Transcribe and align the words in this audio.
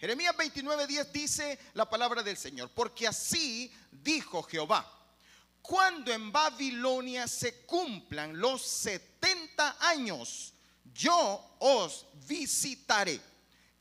Jeremías 0.00 0.34
29:10 0.34 1.12
dice 1.12 1.58
la 1.74 1.88
palabra 1.88 2.22
del 2.22 2.38
Señor, 2.38 2.70
porque 2.74 3.06
así 3.06 3.70
dijo 3.92 4.42
Jehová, 4.42 4.90
cuando 5.60 6.10
en 6.10 6.32
Babilonia 6.32 7.28
se 7.28 7.66
cumplan 7.66 8.40
los 8.40 8.62
70 8.62 9.76
años, 9.78 10.54
yo 10.94 11.56
os 11.58 12.06
visitaré 12.26 13.20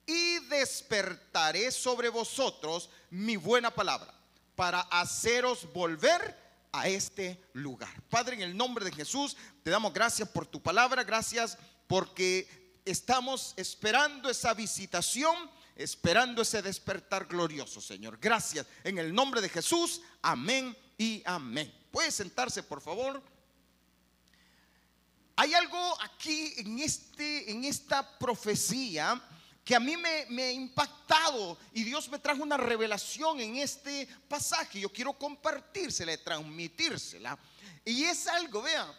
y 0.05 0.39
despertaré 0.49 1.71
sobre 1.71 2.09
vosotros 2.09 2.89
mi 3.11 3.37
buena 3.37 3.71
palabra 3.71 4.13
para 4.55 4.81
haceros 4.81 5.71
volver 5.71 6.37
a 6.73 6.89
este 6.89 7.41
lugar. 7.53 8.01
Padre, 8.09 8.35
en 8.35 8.41
el 8.41 8.57
nombre 8.57 8.83
de 8.83 8.91
Jesús, 8.91 9.37
te 9.63 9.71
damos 9.71 9.93
gracias 9.93 10.27
por 10.27 10.45
tu 10.45 10.61
palabra, 10.61 11.05
gracias 11.05 11.57
porque 11.87 12.75
estamos 12.83 13.53
esperando 13.55 14.29
esa 14.29 14.53
visitación, 14.53 15.49
esperando 15.79 16.41
ese 16.41 16.61
despertar 16.61 17.25
glorioso, 17.25 17.79
Señor. 17.79 18.19
Gracias. 18.19 18.67
En 18.83 18.97
el 18.97 19.13
nombre 19.13 19.39
de 19.39 19.47
Jesús, 19.47 20.01
amén 20.21 20.75
y 20.97 21.23
amén. 21.25 21.73
Puede 21.89 22.11
sentarse, 22.11 22.61
por 22.63 22.81
favor. 22.81 23.23
Hay 25.37 25.53
algo 25.53 26.01
aquí 26.01 26.53
en, 26.57 26.79
este, 26.79 27.49
en 27.49 27.63
esta 27.63 28.17
profecía 28.19 29.21
que 29.63 29.73
a 29.73 29.79
mí 29.79 29.95
me, 29.95 30.43
ha 30.43 30.51
impactado 30.51 31.57
y 31.73 31.83
Dios 31.83 32.09
me 32.09 32.19
trajo 32.19 32.43
una 32.43 32.57
revelación 32.57 33.39
en 33.39 33.55
este 33.55 34.05
pasaje. 34.27 34.81
Yo 34.81 34.91
quiero 34.91 35.13
compartírsela, 35.13 36.17
transmitírsela. 36.17 37.39
Y 37.85 38.03
es 38.03 38.27
algo, 38.27 38.63
vea, 38.63 38.93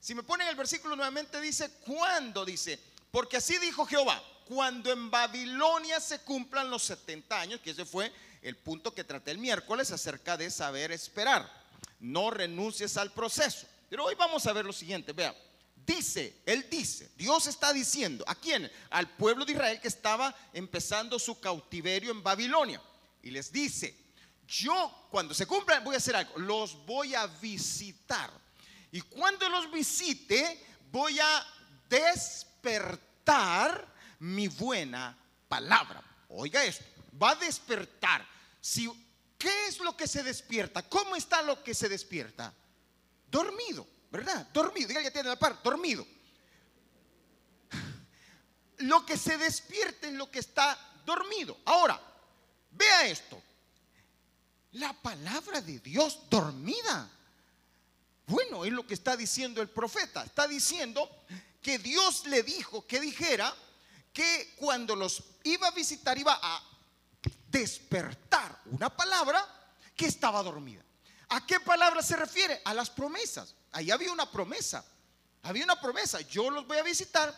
si 0.00 0.14
me 0.14 0.22
ponen 0.22 0.48
el 0.48 0.56
versículo 0.56 0.96
nuevamente 0.96 1.40
dice, 1.40 1.70
¿cuándo? 1.80 2.44
Dice, 2.44 2.78
porque 3.10 3.38
así 3.38 3.56
dijo 3.58 3.86
Jehová, 3.86 4.22
cuando 4.46 4.92
en 4.92 5.10
Babilonia 5.10 6.00
se 6.00 6.20
cumplan 6.20 6.70
los 6.70 6.82
70 6.84 7.40
años, 7.40 7.60
que 7.60 7.70
ese 7.70 7.84
fue 7.84 8.12
el 8.42 8.56
punto 8.56 8.94
que 8.94 9.04
traté 9.04 9.30
el 9.30 9.38
miércoles 9.38 9.90
acerca 9.90 10.36
de 10.36 10.50
saber 10.50 10.92
esperar. 10.92 11.50
No 12.00 12.30
renuncies 12.30 12.96
al 12.96 13.12
proceso. 13.12 13.66
Pero 13.88 14.04
hoy 14.04 14.14
vamos 14.14 14.46
a 14.46 14.52
ver 14.52 14.64
lo 14.64 14.72
siguiente, 14.72 15.12
vea. 15.12 15.34
Dice, 15.86 16.40
él 16.46 16.66
dice, 16.70 17.10
Dios 17.16 17.46
está 17.46 17.72
diciendo, 17.72 18.24
¿a 18.26 18.34
quién? 18.34 18.70
Al 18.90 19.08
pueblo 19.08 19.44
de 19.44 19.52
Israel 19.52 19.80
que 19.80 19.88
estaba 19.88 20.34
empezando 20.52 21.18
su 21.18 21.38
cautiverio 21.40 22.10
en 22.10 22.22
Babilonia. 22.22 22.80
Y 23.22 23.30
les 23.30 23.52
dice, 23.52 23.94
yo 24.46 25.08
cuando 25.10 25.34
se 25.34 25.46
cumplan 25.46 25.84
voy 25.84 25.94
a 25.94 25.98
hacer 25.98 26.16
algo, 26.16 26.38
los 26.38 26.84
voy 26.86 27.14
a 27.14 27.26
visitar. 27.26 28.30
Y 28.92 29.00
cuando 29.00 29.48
los 29.48 29.70
visite, 29.70 30.64
voy 30.90 31.18
a 31.18 31.46
despertar 31.88 33.93
mi 34.20 34.48
buena 34.48 35.16
palabra. 35.48 36.02
Oiga 36.28 36.64
esto, 36.64 36.84
va 37.20 37.30
a 37.30 37.36
despertar. 37.36 38.26
Si, 38.60 38.90
¿Qué 39.38 39.66
es 39.66 39.78
lo 39.80 39.96
que 39.96 40.06
se 40.06 40.22
despierta? 40.22 40.82
¿Cómo 40.88 41.16
está 41.16 41.42
lo 41.42 41.62
que 41.62 41.74
se 41.74 41.88
despierta? 41.88 42.52
Dormido. 43.30 43.86
¿verdad? 44.14 44.46
Dormido, 44.52 44.86
diga 44.86 45.02
ya 45.02 45.10
tiene 45.10 45.28
la 45.28 45.36
par, 45.36 45.60
dormido. 45.60 46.06
Lo 48.78 49.04
que 49.04 49.16
se 49.16 49.36
despierta 49.36 50.06
es 50.06 50.14
lo 50.14 50.30
que 50.30 50.38
está 50.38 50.78
dormido. 51.04 51.58
Ahora, 51.64 52.00
vea 52.70 53.08
esto. 53.08 53.42
La 54.70 54.92
palabra 54.92 55.60
de 55.60 55.80
Dios 55.80 56.20
dormida. 56.30 57.10
Bueno, 58.26 58.64
es 58.64 58.72
lo 58.72 58.86
que 58.86 58.94
está 58.94 59.16
diciendo 59.16 59.60
el 59.60 59.68
profeta. 59.68 60.22
Está 60.22 60.46
diciendo 60.46 61.10
que 61.60 61.80
Dios 61.80 62.24
le 62.26 62.44
dijo 62.44 62.86
que 62.86 63.00
dijera 63.00 63.52
que 64.14 64.54
cuando 64.56 64.94
los 64.94 65.22
iba 65.42 65.66
a 65.66 65.72
visitar 65.72 66.16
iba 66.16 66.38
a 66.40 66.62
despertar 67.48 68.60
una 68.66 68.88
palabra 68.88 69.44
que 69.94 70.06
estaba 70.06 70.42
dormida. 70.42 70.82
¿A 71.30 71.44
qué 71.44 71.58
palabra 71.60 72.00
se 72.00 72.16
refiere? 72.16 72.62
A 72.64 72.72
las 72.72 72.90
promesas. 72.90 73.54
Ahí 73.72 73.90
había 73.90 74.12
una 74.12 74.30
promesa. 74.30 74.84
Había 75.42 75.64
una 75.64 75.80
promesa. 75.80 76.20
Yo 76.20 76.48
los 76.48 76.66
voy 76.66 76.78
a 76.78 76.82
visitar 76.84 77.34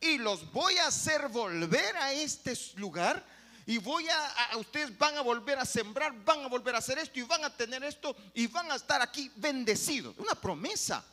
y 0.00 0.18
los 0.18 0.50
voy 0.50 0.78
a 0.78 0.86
hacer 0.86 1.28
volver 1.28 1.96
a 1.96 2.12
este 2.12 2.58
lugar. 2.76 3.22
Y 3.66 3.78
voy 3.78 4.06
a, 4.08 4.56
ustedes 4.56 4.96
van 4.98 5.16
a 5.16 5.22
volver 5.22 5.58
a 5.58 5.64
sembrar, 5.64 6.12
van 6.24 6.44
a 6.44 6.48
volver 6.48 6.74
a 6.74 6.78
hacer 6.78 6.98
esto 6.98 7.18
y 7.18 7.22
van 7.22 7.44
a 7.44 7.54
tener 7.54 7.82
esto 7.84 8.14
y 8.34 8.46
van 8.46 8.70
a 8.70 8.76
estar 8.76 9.00
aquí 9.02 9.30
bendecidos. 9.36 10.16
Una 10.18 10.34
promesa. 10.34 11.04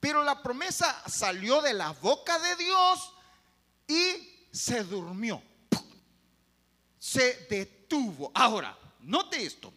Pero 0.00 0.22
la 0.22 0.42
promesa 0.42 1.02
salió 1.08 1.62
de 1.62 1.72
la 1.72 1.90
boca 1.90 2.38
de 2.38 2.56
Dios 2.56 3.12
y 3.88 4.35
se 4.56 4.82
durmió. 4.82 5.42
Se 6.98 7.46
detuvo. 7.50 8.30
Ahora, 8.34 8.76
note 9.00 9.44
esto. 9.44 9.72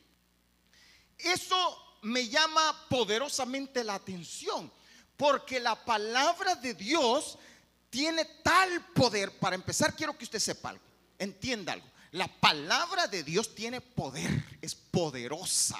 Eso 1.17 1.99
me 2.03 2.27
llama 2.29 2.87
poderosamente 2.89 3.83
la 3.83 3.95
atención, 3.95 4.71
porque 5.17 5.59
la 5.59 5.75
palabra 5.83 6.55
de 6.55 6.73
Dios 6.73 7.37
tiene 7.89 8.23
tal 8.41 8.85
poder. 8.93 9.37
Para 9.37 9.55
empezar, 9.55 9.93
quiero 9.95 10.17
que 10.17 10.23
usted 10.23 10.39
sepa 10.39 10.69
algo, 10.69 10.83
entienda 11.17 11.73
algo. 11.73 11.87
La 12.11 12.27
palabra 12.27 13.05
de 13.07 13.23
Dios 13.23 13.53
tiene 13.53 13.81
poder, 13.81 14.43
es 14.61 14.73
poderosa 14.73 15.79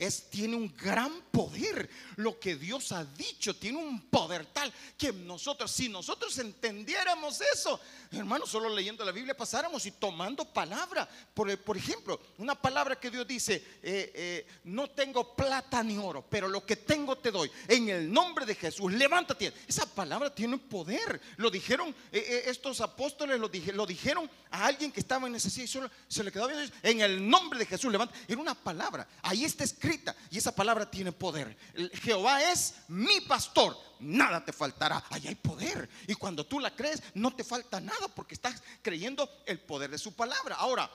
es, 0.00 0.30
tiene 0.30 0.56
un 0.56 0.74
gran 0.74 1.12
poder. 1.30 1.88
Lo 2.16 2.40
que 2.40 2.56
Dios 2.56 2.90
ha 2.92 3.04
dicho 3.04 3.54
tiene 3.54 3.78
un 3.78 4.08
poder 4.08 4.46
tal 4.46 4.72
que 4.96 5.12
nosotros, 5.12 5.70
si 5.70 5.90
nosotros 5.90 6.38
entendiéramos 6.38 7.40
eso, 7.54 7.78
hermano, 8.10 8.46
solo 8.46 8.70
leyendo 8.70 9.04
la 9.04 9.12
Biblia 9.12 9.36
pasáramos 9.36 9.84
y 9.84 9.92
tomando 9.92 10.46
palabra. 10.46 11.06
Por, 11.34 11.56
por 11.58 11.76
ejemplo, 11.76 12.18
una 12.38 12.54
palabra 12.54 12.98
que 12.98 13.10
Dios 13.10 13.26
dice, 13.26 13.56
eh, 13.82 14.12
eh, 14.14 14.46
no 14.64 14.88
tengo 14.88 15.36
plata 15.36 15.82
ni 15.82 15.98
oro, 15.98 16.24
pero 16.28 16.48
lo 16.48 16.64
que 16.64 16.76
tengo 16.76 17.18
te 17.18 17.30
doy. 17.30 17.50
En 17.68 17.90
el 17.90 18.10
nombre 18.10 18.46
de 18.46 18.54
Jesús, 18.54 18.90
levántate. 18.92 19.52
Esa 19.68 19.84
palabra 19.84 20.34
tiene 20.34 20.56
poder. 20.56 21.20
Lo 21.36 21.50
dijeron 21.50 21.94
eh, 22.10 22.44
estos 22.46 22.80
apóstoles, 22.80 23.38
lo, 23.38 23.48
dijeron 23.86 24.30
a 24.50 24.64
alguien 24.64 24.90
que 24.90 25.00
estaba 25.00 25.26
en 25.26 25.34
necesidad 25.34 25.64
y 25.64 25.68
solo 25.68 25.90
se 26.08 26.24
le 26.24 26.32
quedó 26.32 26.48
bien. 26.48 26.72
En 26.82 27.02
el 27.02 27.28
nombre 27.28 27.58
de 27.58 27.66
Jesús, 27.66 27.92
levántate. 27.92 28.32
Era 28.32 28.40
una 28.40 28.54
palabra. 28.54 29.06
Ahí 29.22 29.44
está 29.44 29.64
escrito 29.64 29.89
y 30.30 30.38
esa 30.38 30.54
palabra 30.54 30.90
tiene 30.90 31.12
poder. 31.12 31.56
Jehová 32.02 32.42
es 32.50 32.74
mi 32.88 33.20
pastor, 33.22 33.76
nada 34.00 34.44
te 34.44 34.52
faltará. 34.52 35.04
Ahí 35.10 35.26
hay 35.26 35.34
poder. 35.34 35.88
Y 36.06 36.14
cuando 36.14 36.44
tú 36.44 36.60
la 36.60 36.74
crees, 36.74 37.02
no 37.14 37.34
te 37.34 37.44
falta 37.44 37.80
nada 37.80 38.08
porque 38.08 38.34
estás 38.34 38.62
creyendo 38.82 39.42
el 39.46 39.60
poder 39.60 39.90
de 39.90 39.98
su 39.98 40.14
palabra. 40.14 40.56
Ahora, 40.56 40.90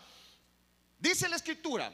dice 1.00 1.28
la 1.30 1.36
escritura, 1.36 1.92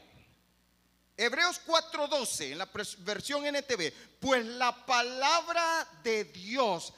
Hebreos 1.17 1.61
4:12, 1.65 2.51
en 2.51 2.57
la 2.57 2.69
versión 2.99 3.45
NTV, 3.45 3.93
pues 4.19 4.45
la 4.45 4.85
palabra 4.85 5.87
de 6.03 6.25
Dios. 6.25 6.93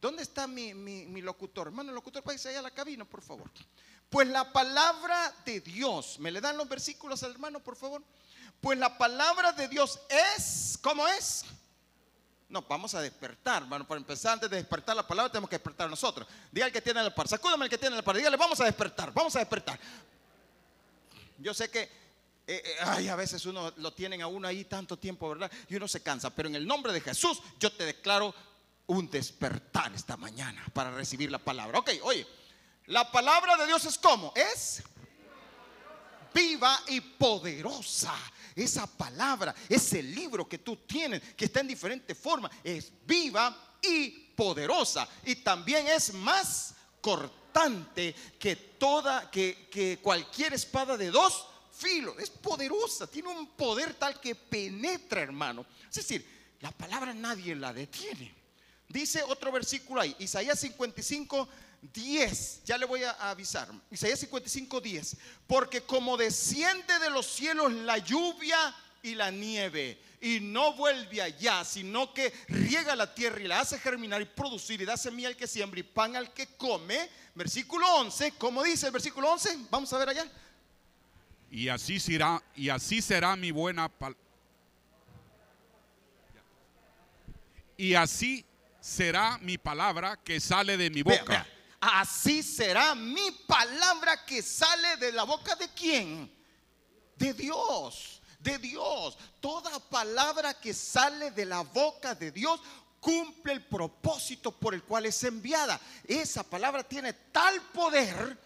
¿Dónde 0.00 0.22
está 0.22 0.46
mi, 0.46 0.72
mi, 0.72 1.20
locutor? 1.20 1.66
Hermano, 1.68 1.92
locutor, 1.92 2.22
págase 2.22 2.48
allá 2.48 2.60
a 2.60 2.62
la 2.62 2.70
cabina, 2.70 3.04
por 3.04 3.20
favor. 3.20 3.50
Pues 4.08 4.26
la 4.26 4.50
palabra 4.50 5.32
de 5.44 5.60
Dios, 5.60 6.18
¿me 6.18 6.32
le 6.32 6.40
dan 6.40 6.56
los 6.56 6.68
versículos 6.68 7.22
al 7.22 7.32
hermano, 7.32 7.60
por 7.60 7.76
favor? 7.76 8.02
Pues 8.60 8.78
la 8.78 8.96
palabra 8.98 9.52
de 9.52 9.68
Dios 9.68 9.98
es, 10.08 10.78
¿cómo 10.82 11.06
es? 11.08 11.44
No, 12.48 12.62
vamos 12.62 12.94
a 12.94 13.00
despertar, 13.00 13.62
hermano. 13.62 13.86
Para 13.86 14.00
empezar, 14.00 14.34
antes 14.34 14.50
de 14.50 14.56
despertar 14.56 14.96
la 14.96 15.06
palabra, 15.06 15.30
tenemos 15.30 15.48
que 15.48 15.56
despertar 15.56 15.88
nosotros. 15.88 16.26
Diga 16.50 16.66
al 16.66 16.72
que 16.72 16.82
tiene 16.82 17.00
el 17.00 17.14
par, 17.14 17.28
sacúdame 17.28 17.64
el 17.64 17.70
que 17.70 17.78
tiene 17.78 17.96
el 17.96 18.02
par. 18.02 18.16
Dígale, 18.16 18.36
vamos 18.36 18.60
a 18.60 18.64
despertar, 18.64 19.12
vamos 19.14 19.34
a 19.36 19.38
despertar. 19.38 19.78
Yo 21.38 21.54
sé 21.54 21.70
que, 21.70 21.82
eh, 21.82 21.88
eh, 22.46 22.76
ay, 22.80 23.08
a 23.08 23.16
veces 23.16 23.46
uno 23.46 23.72
lo 23.76 23.92
tienen 23.94 24.20
a 24.20 24.26
uno 24.26 24.48
ahí 24.48 24.64
tanto 24.64 24.98
tiempo, 24.98 25.28
¿verdad? 25.28 25.50
Y 25.68 25.76
uno 25.76 25.86
se 25.86 26.02
cansa. 26.02 26.28
Pero 26.30 26.48
en 26.48 26.56
el 26.56 26.66
nombre 26.66 26.92
de 26.92 27.00
Jesús, 27.00 27.40
yo 27.58 27.72
te 27.72 27.86
declaro 27.86 28.34
un 28.88 29.08
despertar 29.08 29.92
esta 29.94 30.16
mañana 30.16 30.66
para 30.74 30.90
recibir 30.90 31.30
la 31.30 31.38
palabra. 31.38 31.78
Ok, 31.78 31.92
oye, 32.02 32.26
la 32.86 33.10
palabra 33.10 33.56
de 33.56 33.66
Dios 33.66 33.84
es 33.84 33.96
como, 33.96 34.32
es 34.34 34.82
viva 36.34 36.80
y 36.88 37.00
poderosa. 37.00 38.14
Esa 38.54 38.86
palabra, 38.86 39.54
ese 39.68 40.02
libro 40.02 40.48
que 40.48 40.58
tú 40.58 40.76
tienes, 40.76 41.22
que 41.34 41.46
está 41.46 41.60
en 41.60 41.68
diferente 41.68 42.14
forma, 42.14 42.50
es 42.62 42.92
viva 43.06 43.76
y 43.82 44.10
poderosa. 44.36 45.08
Y 45.24 45.36
también 45.36 45.86
es 45.88 46.12
más 46.14 46.74
cortante 47.00 48.14
que 48.38 48.56
toda, 48.56 49.30
que, 49.30 49.68
que 49.70 49.98
cualquier 50.02 50.54
espada 50.54 50.96
de 50.96 51.10
dos 51.10 51.46
filos. 51.72 52.16
Es 52.18 52.30
poderosa, 52.30 53.06
tiene 53.06 53.28
un 53.28 53.46
poder 53.48 53.94
tal 53.94 54.20
que 54.20 54.34
penetra, 54.34 55.22
hermano. 55.22 55.66
Es 55.88 55.96
decir, 55.96 56.26
la 56.60 56.70
palabra 56.72 57.14
nadie 57.14 57.54
la 57.54 57.72
detiene. 57.72 58.34
Dice 58.88 59.22
otro 59.22 59.52
versículo 59.52 60.00
ahí, 60.00 60.14
Isaías 60.18 60.58
55, 60.58 61.48
10, 61.82 62.62
ya 62.64 62.76
le 62.76 62.86
voy 62.86 63.02
a 63.04 63.12
avisar, 63.30 63.68
Isaías 63.90 64.20
55, 64.20 64.80
10, 64.80 65.16
porque 65.46 65.82
como 65.82 66.16
desciende 66.16 66.98
de 66.98 67.10
los 67.10 67.26
cielos 67.26 67.72
la 67.72 67.98
lluvia 67.98 68.74
y 69.02 69.14
la 69.14 69.30
nieve 69.30 69.98
y 70.20 70.40
no 70.40 70.74
vuelve 70.74 71.22
allá, 71.22 71.64
sino 71.64 72.12
que 72.12 72.32
riega 72.48 72.94
la 72.94 73.14
tierra 73.14 73.40
y 73.40 73.48
la 73.48 73.60
hace 73.60 73.78
germinar 73.78 74.20
y 74.20 74.26
producir 74.26 74.80
y 74.80 74.84
da 74.84 74.96
semilla 74.96 75.28
al 75.28 75.36
que 75.36 75.46
siembra 75.46 75.80
y 75.80 75.82
pan 75.82 76.16
al 76.16 76.32
que 76.32 76.46
come. 76.56 77.08
Versículo 77.34 77.86
11, 77.96 78.32
¿cómo 78.32 78.62
dice 78.62 78.86
el 78.86 78.92
versículo 78.92 79.32
11? 79.32 79.66
Vamos 79.70 79.92
a 79.92 79.98
ver 79.98 80.10
allá. 80.10 80.30
Y 81.50 81.68
así 81.68 81.98
será, 81.98 82.42
y 82.54 82.68
así 82.68 83.00
será 83.00 83.34
mi 83.36 83.50
buena 83.50 83.88
palabra. 83.88 84.20
Y 87.76 87.94
así 87.94 88.44
será 88.78 89.38
mi 89.38 89.56
palabra 89.56 90.18
que 90.22 90.38
sale 90.38 90.76
de 90.76 90.90
mi 90.90 91.02
boca. 91.02 91.24
Vea, 91.24 91.44
vea. 91.44 91.49
Así 91.80 92.42
será 92.42 92.94
mi 92.94 93.30
palabra 93.46 94.24
que 94.26 94.42
sale 94.42 94.96
de 94.98 95.12
la 95.12 95.24
boca 95.24 95.54
de 95.56 95.68
quién? 95.70 96.30
De 97.16 97.32
Dios, 97.32 98.20
de 98.38 98.58
Dios. 98.58 99.16
Toda 99.40 99.80
palabra 99.88 100.52
que 100.60 100.74
sale 100.74 101.30
de 101.30 101.46
la 101.46 101.62
boca 101.62 102.14
de 102.14 102.32
Dios 102.32 102.60
cumple 103.00 103.54
el 103.54 103.64
propósito 103.64 104.52
por 104.52 104.74
el 104.74 104.82
cual 104.84 105.06
es 105.06 105.24
enviada. 105.24 105.80
Esa 106.06 106.42
palabra 106.42 106.82
tiene 106.82 107.14
tal 107.14 107.60
poder 107.72 108.38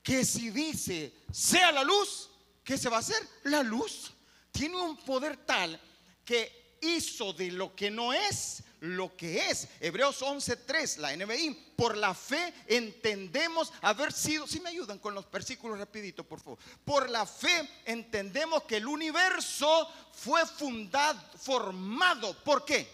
que 0.00 0.24
si 0.24 0.50
dice 0.50 1.12
sea 1.32 1.72
la 1.72 1.82
luz, 1.82 2.30
¿qué 2.62 2.78
se 2.78 2.88
va 2.88 2.98
a 2.98 3.00
hacer? 3.00 3.20
La 3.44 3.64
luz. 3.64 4.12
Tiene 4.52 4.76
un 4.76 4.96
poder 4.96 5.44
tal 5.44 5.80
que 6.24 6.65
hizo 6.86 7.32
de 7.32 7.50
lo 7.50 7.74
que 7.74 7.90
no 7.90 8.12
es 8.12 8.62
lo 8.80 9.16
que 9.16 9.48
es. 9.48 9.68
Hebreos 9.80 10.22
11:3, 10.22 10.98
la 10.98 11.12
NBI, 11.12 11.72
por 11.76 11.96
la 11.96 12.14
fe 12.14 12.52
entendemos 12.66 13.72
haber 13.82 14.12
sido, 14.12 14.46
si 14.46 14.60
me 14.60 14.70
ayudan 14.70 14.98
con 14.98 15.14
los 15.14 15.30
versículos 15.30 15.78
rapidito, 15.78 16.24
por 16.24 16.40
favor. 16.40 16.58
Por 16.84 17.10
la 17.10 17.26
fe 17.26 17.68
entendemos 17.84 18.64
que 18.64 18.76
el 18.76 18.86
universo 18.86 19.88
fue 20.12 20.44
fundado, 20.46 21.20
formado, 21.38 22.36
¿por 22.44 22.64
qué? 22.64 22.86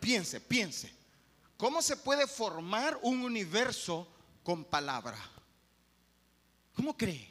Piense, 0.00 0.40
piense. 0.40 0.92
¿Cómo 1.56 1.80
se 1.80 1.96
puede 1.96 2.26
formar 2.26 2.98
un 3.02 3.22
universo 3.22 4.08
con 4.42 4.64
palabra? 4.64 5.16
¿Cómo 6.74 6.96
cree? 6.96 7.30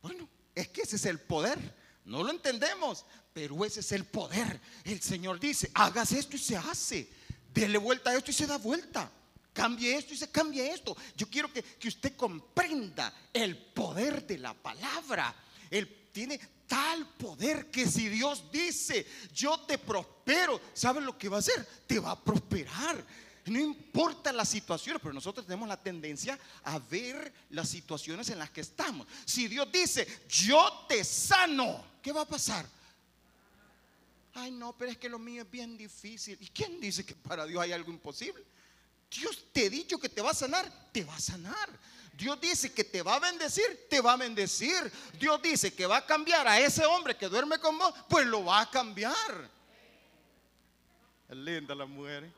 Bueno, 0.00 0.28
es 0.54 0.68
que 0.68 0.82
ese 0.82 0.96
es 0.96 1.06
el 1.06 1.18
poder. 1.18 1.58
No 2.04 2.22
lo 2.22 2.30
entendemos, 2.30 3.04
pero 3.36 3.62
ese 3.66 3.80
es 3.80 3.92
el 3.92 4.06
poder. 4.06 4.58
El 4.82 5.02
Señor 5.02 5.38
dice, 5.38 5.70
hagas 5.74 6.10
esto 6.12 6.36
y 6.36 6.38
se 6.38 6.56
hace. 6.56 7.06
Dele 7.52 7.76
vuelta 7.76 8.08
a 8.08 8.16
esto 8.16 8.30
y 8.30 8.34
se 8.34 8.46
da 8.46 8.56
vuelta. 8.56 9.12
Cambie 9.52 9.94
esto 9.94 10.14
y 10.14 10.16
se 10.16 10.30
cambia 10.30 10.72
esto. 10.72 10.96
Yo 11.14 11.28
quiero 11.28 11.52
que, 11.52 11.62
que 11.62 11.88
usted 11.88 12.16
comprenda 12.16 13.12
el 13.34 13.58
poder 13.58 14.26
de 14.26 14.38
la 14.38 14.54
palabra. 14.54 15.36
Él 15.70 16.08
tiene 16.12 16.40
tal 16.66 17.06
poder 17.10 17.70
que 17.70 17.86
si 17.86 18.08
Dios 18.08 18.50
dice, 18.50 19.06
yo 19.34 19.60
te 19.60 19.76
prospero, 19.76 20.58
¿sabes 20.72 21.04
lo 21.04 21.18
que 21.18 21.28
va 21.28 21.36
a 21.36 21.40
hacer? 21.40 21.62
Te 21.86 21.98
va 21.98 22.12
a 22.12 22.24
prosperar. 22.24 23.04
No 23.44 23.60
importa 23.60 24.32
las 24.32 24.48
situaciones, 24.48 25.02
pero 25.02 25.12
nosotros 25.12 25.44
tenemos 25.44 25.68
la 25.68 25.76
tendencia 25.76 26.38
a 26.64 26.78
ver 26.78 27.34
las 27.50 27.68
situaciones 27.68 28.30
en 28.30 28.38
las 28.38 28.48
que 28.48 28.62
estamos. 28.62 29.06
Si 29.26 29.46
Dios 29.46 29.70
dice, 29.70 30.08
yo 30.26 30.86
te 30.88 31.04
sano, 31.04 31.84
¿qué 32.00 32.12
va 32.12 32.22
a 32.22 32.26
pasar? 32.26 32.75
Ay, 34.36 34.50
no, 34.50 34.76
pero 34.76 34.90
es 34.90 34.98
que 34.98 35.08
lo 35.08 35.18
mío 35.18 35.42
es 35.42 35.50
bien 35.50 35.78
difícil. 35.78 36.36
¿Y 36.38 36.48
quién 36.48 36.78
dice 36.78 37.06
que 37.06 37.14
para 37.14 37.46
Dios 37.46 37.62
hay 37.62 37.72
algo 37.72 37.90
imposible? 37.90 38.44
Dios 39.10 39.46
te 39.50 39.66
ha 39.66 39.70
dicho 39.70 39.98
que 39.98 40.10
te 40.10 40.20
va 40.20 40.32
a 40.32 40.34
sanar, 40.34 40.70
te 40.92 41.04
va 41.04 41.16
a 41.16 41.20
sanar. 41.20 41.70
Dios 42.12 42.38
dice 42.38 42.74
que 42.74 42.84
te 42.84 43.00
va 43.00 43.14
a 43.14 43.18
bendecir, 43.18 43.86
te 43.88 43.98
va 43.98 44.12
a 44.12 44.16
bendecir. 44.16 44.92
Dios 45.18 45.40
dice 45.40 45.74
que 45.74 45.86
va 45.86 45.98
a 45.98 46.06
cambiar 46.06 46.46
a 46.46 46.60
ese 46.60 46.84
hombre 46.84 47.16
que 47.16 47.30
duerme 47.30 47.58
con 47.58 47.78
vos, 47.78 47.94
pues 48.10 48.26
lo 48.26 48.44
va 48.44 48.60
a 48.60 48.70
cambiar. 48.70 49.50
Es 51.30 51.36
linda 51.36 51.74
la 51.74 51.86
mujer. 51.86 52.24
¿eh? 52.24 52.32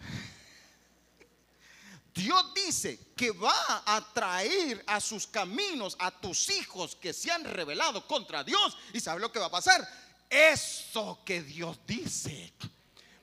Dios 2.12 2.52
dice 2.54 2.98
que 3.14 3.30
va 3.30 3.84
a 3.86 4.12
traer 4.12 4.82
a 4.88 5.00
sus 5.00 5.28
caminos 5.28 5.94
a 6.00 6.10
tus 6.10 6.50
hijos 6.50 6.96
que 6.96 7.12
se 7.12 7.30
han 7.30 7.44
rebelado 7.44 8.04
contra 8.08 8.42
Dios. 8.42 8.76
¿Y 8.92 8.98
sabe 8.98 9.20
lo 9.20 9.30
que 9.30 9.38
va 9.38 9.46
a 9.46 9.50
pasar? 9.50 10.03
Eso 10.34 11.20
que 11.24 11.42
Dios 11.42 11.78
dice. 11.86 12.52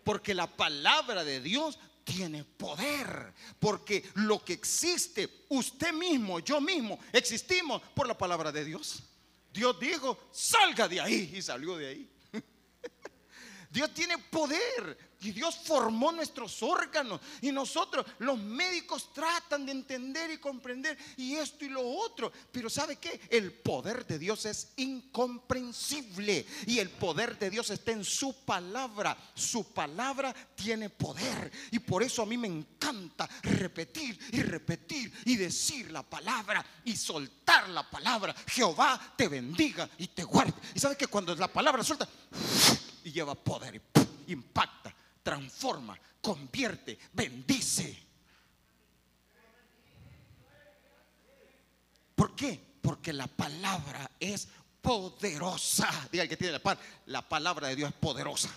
Porque 0.03 0.33
la 0.33 0.47
palabra 0.47 1.23
de 1.23 1.41
Dios 1.41 1.77
tiene 2.03 2.43
poder. 2.43 3.33
Porque 3.59 4.09
lo 4.15 4.43
que 4.43 4.53
existe, 4.53 5.45
usted 5.49 5.91
mismo, 5.93 6.39
yo 6.39 6.61
mismo, 6.61 6.97
existimos 7.11 7.81
por 7.93 8.07
la 8.07 8.17
palabra 8.17 8.51
de 8.51 8.63
Dios. 8.63 9.03
Dios 9.51 9.77
dijo, 9.79 10.29
salga 10.31 10.87
de 10.87 11.01
ahí. 11.01 11.33
Y 11.35 11.41
salió 11.41 11.75
de 11.75 11.87
ahí. 11.87 12.10
Dios 13.71 13.93
tiene 13.93 14.17
poder. 14.17 15.11
Y 15.23 15.31
Dios 15.31 15.55
formó 15.55 16.11
nuestros 16.11 16.63
órganos. 16.63 17.21
Y 17.41 17.51
nosotros, 17.51 18.05
los 18.17 18.39
médicos, 18.39 19.13
tratan 19.13 19.67
de 19.67 19.71
entender 19.71 20.31
y 20.31 20.39
comprender 20.39 20.97
y 21.15 21.35
esto 21.35 21.63
y 21.63 21.69
lo 21.69 21.87
otro. 21.87 22.31
Pero 22.51 22.71
¿sabe 22.71 22.95
qué? 22.95 23.21
El 23.29 23.53
poder 23.53 24.07
de 24.07 24.17
Dios 24.17 24.45
es 24.45 24.69
incomprensible. 24.77 26.45
Y 26.65 26.79
el 26.79 26.89
poder 26.89 27.37
de 27.37 27.51
Dios 27.51 27.69
está 27.69 27.91
en 27.91 28.03
su 28.03 28.33
palabra. 28.43 29.15
Su 29.35 29.71
palabra 29.71 30.33
tiene 30.55 30.89
poder. 30.89 31.51
Y 31.69 31.77
por 31.77 32.01
eso 32.01 32.23
a 32.23 32.25
mí 32.25 32.35
me 32.35 32.47
encanta 32.47 33.29
repetir 33.43 34.19
y 34.31 34.41
repetir 34.41 35.13
y 35.25 35.37
decir 35.37 35.91
la 35.91 36.01
palabra 36.01 36.65
y 36.83 36.95
soltar 36.95 37.69
la 37.69 37.87
palabra. 37.87 38.35
Jehová 38.47 39.13
te 39.15 39.27
bendiga 39.27 39.87
y 39.99 40.07
te 40.07 40.23
guarde. 40.23 40.53
Y 40.73 40.79
sabe 40.79 40.97
que 40.97 41.05
cuando 41.05 41.35
la 41.35 41.47
palabra 41.47 41.83
suelta 41.83 42.09
y 43.03 43.11
lleva 43.11 43.35
poder 43.35 43.81
impacta 44.27 44.95
transforma, 45.23 45.97
convierte, 46.21 46.97
bendice. 47.13 47.97
¿Por 52.15 52.35
qué? 52.35 52.59
Porque 52.81 53.13
la 53.13 53.27
palabra 53.27 54.09
es 54.19 54.47
poderosa. 54.81 55.89
Diga 56.11 56.23
el 56.23 56.29
que 56.29 56.37
tiene 56.37 56.53
la 56.53 56.59
par, 56.59 56.77
la 57.07 57.27
palabra 57.27 57.67
de 57.67 57.75
Dios 57.75 57.89
es 57.89 57.95
poderosa. 57.95 58.49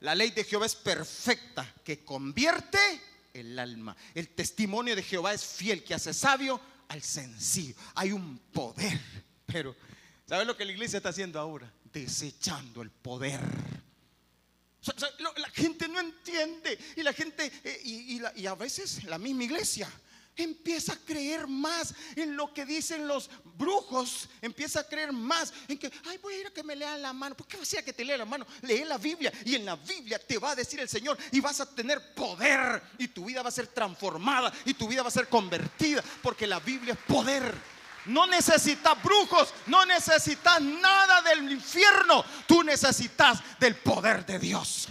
La 0.00 0.14
ley 0.14 0.30
de 0.30 0.44
Jehová 0.44 0.64
es 0.64 0.76
perfecta, 0.76 1.74
que 1.84 2.04
convierte 2.04 2.78
el 3.34 3.58
alma. 3.58 3.94
El 4.14 4.28
testimonio 4.28 4.96
de 4.96 5.02
Jehová 5.02 5.34
es 5.34 5.44
fiel, 5.44 5.84
que 5.84 5.94
hace 5.94 6.14
sabio 6.14 6.58
al 6.88 7.02
sencillo. 7.02 7.74
Hay 7.94 8.12
un 8.12 8.38
poder, 8.52 8.98
pero 9.44 9.76
¿sabes 10.26 10.46
lo 10.46 10.56
que 10.56 10.64
la 10.64 10.72
iglesia 10.72 10.96
está 10.96 11.10
haciendo 11.10 11.38
ahora? 11.38 11.70
Desechando 11.92 12.82
el 12.82 12.90
poder. 12.90 13.40
La 15.36 15.50
gente 15.50 15.88
no 15.88 16.00
entiende 16.00 16.78
y 16.96 17.02
la 17.02 17.12
gente, 17.12 17.52
eh, 17.64 17.80
y, 17.84 18.46
a 18.46 18.54
veces 18.54 19.04
la 19.04 19.18
misma 19.18 19.44
iglesia 19.44 19.90
empieza 20.36 20.94
a 20.94 20.96
creer 20.96 21.46
más 21.46 21.94
en 22.16 22.34
lo 22.34 22.54
que 22.54 22.64
dicen 22.64 23.06
los 23.06 23.28
brujos, 23.58 24.28
empieza 24.40 24.80
a 24.80 24.88
creer 24.88 25.12
más 25.12 25.52
en 25.68 25.78
que, 25.78 25.92
ay, 26.08 26.18
voy 26.18 26.34
a 26.34 26.38
ir 26.38 26.46
a 26.46 26.50
que 26.50 26.62
me 26.62 26.74
lean 26.74 27.02
la 27.02 27.12
mano. 27.12 27.36
¿Por 27.36 27.46
qué 27.46 27.58
va 27.58 27.62
a 27.62 27.82
que 27.82 27.92
te 27.92 28.04
lea 28.04 28.16
la 28.16 28.24
mano? 28.24 28.46
Lee 28.62 28.84
la 28.84 28.96
Biblia 28.96 29.30
y 29.44 29.54
en 29.54 29.66
la 29.66 29.76
Biblia 29.76 30.18
te 30.18 30.38
va 30.38 30.52
a 30.52 30.56
decir 30.56 30.80
el 30.80 30.88
Señor 30.88 31.18
y 31.30 31.40
vas 31.40 31.60
a 31.60 31.74
tener 31.74 32.14
poder 32.14 32.82
y 32.98 33.08
tu 33.08 33.26
vida 33.26 33.42
va 33.42 33.50
a 33.50 33.52
ser 33.52 33.66
transformada 33.66 34.52
y 34.64 34.74
tu 34.74 34.88
vida 34.88 35.02
va 35.02 35.08
a 35.08 35.12
ser 35.12 35.28
convertida 35.28 36.02
porque 36.22 36.46
la 36.46 36.60
Biblia 36.60 36.94
es 36.94 37.00
poder. 37.00 37.54
No 38.06 38.26
necesitas 38.26 39.00
brujos, 39.02 39.52
no 39.66 39.84
necesitas 39.84 40.60
nada 40.60 41.22
del 41.22 41.52
infierno. 41.52 42.24
Tú 42.46 42.62
necesitas 42.62 43.40
del 43.58 43.76
poder 43.76 44.24
de 44.24 44.38
Dios. 44.38 44.88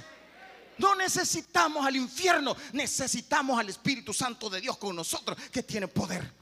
No 0.78 0.96
necesitamos 0.96 1.86
al 1.86 1.98
infierno, 1.98 2.56
necesitamos 2.72 3.60
al 3.60 3.70
Espíritu 3.70 4.13
Santo 4.13 4.50
de 4.50 4.62
Dios 4.62 4.78
con 4.78 4.96
nosotros 4.96 5.38
que 5.51 5.63
tiene 5.63 5.89
poder. 5.89 6.34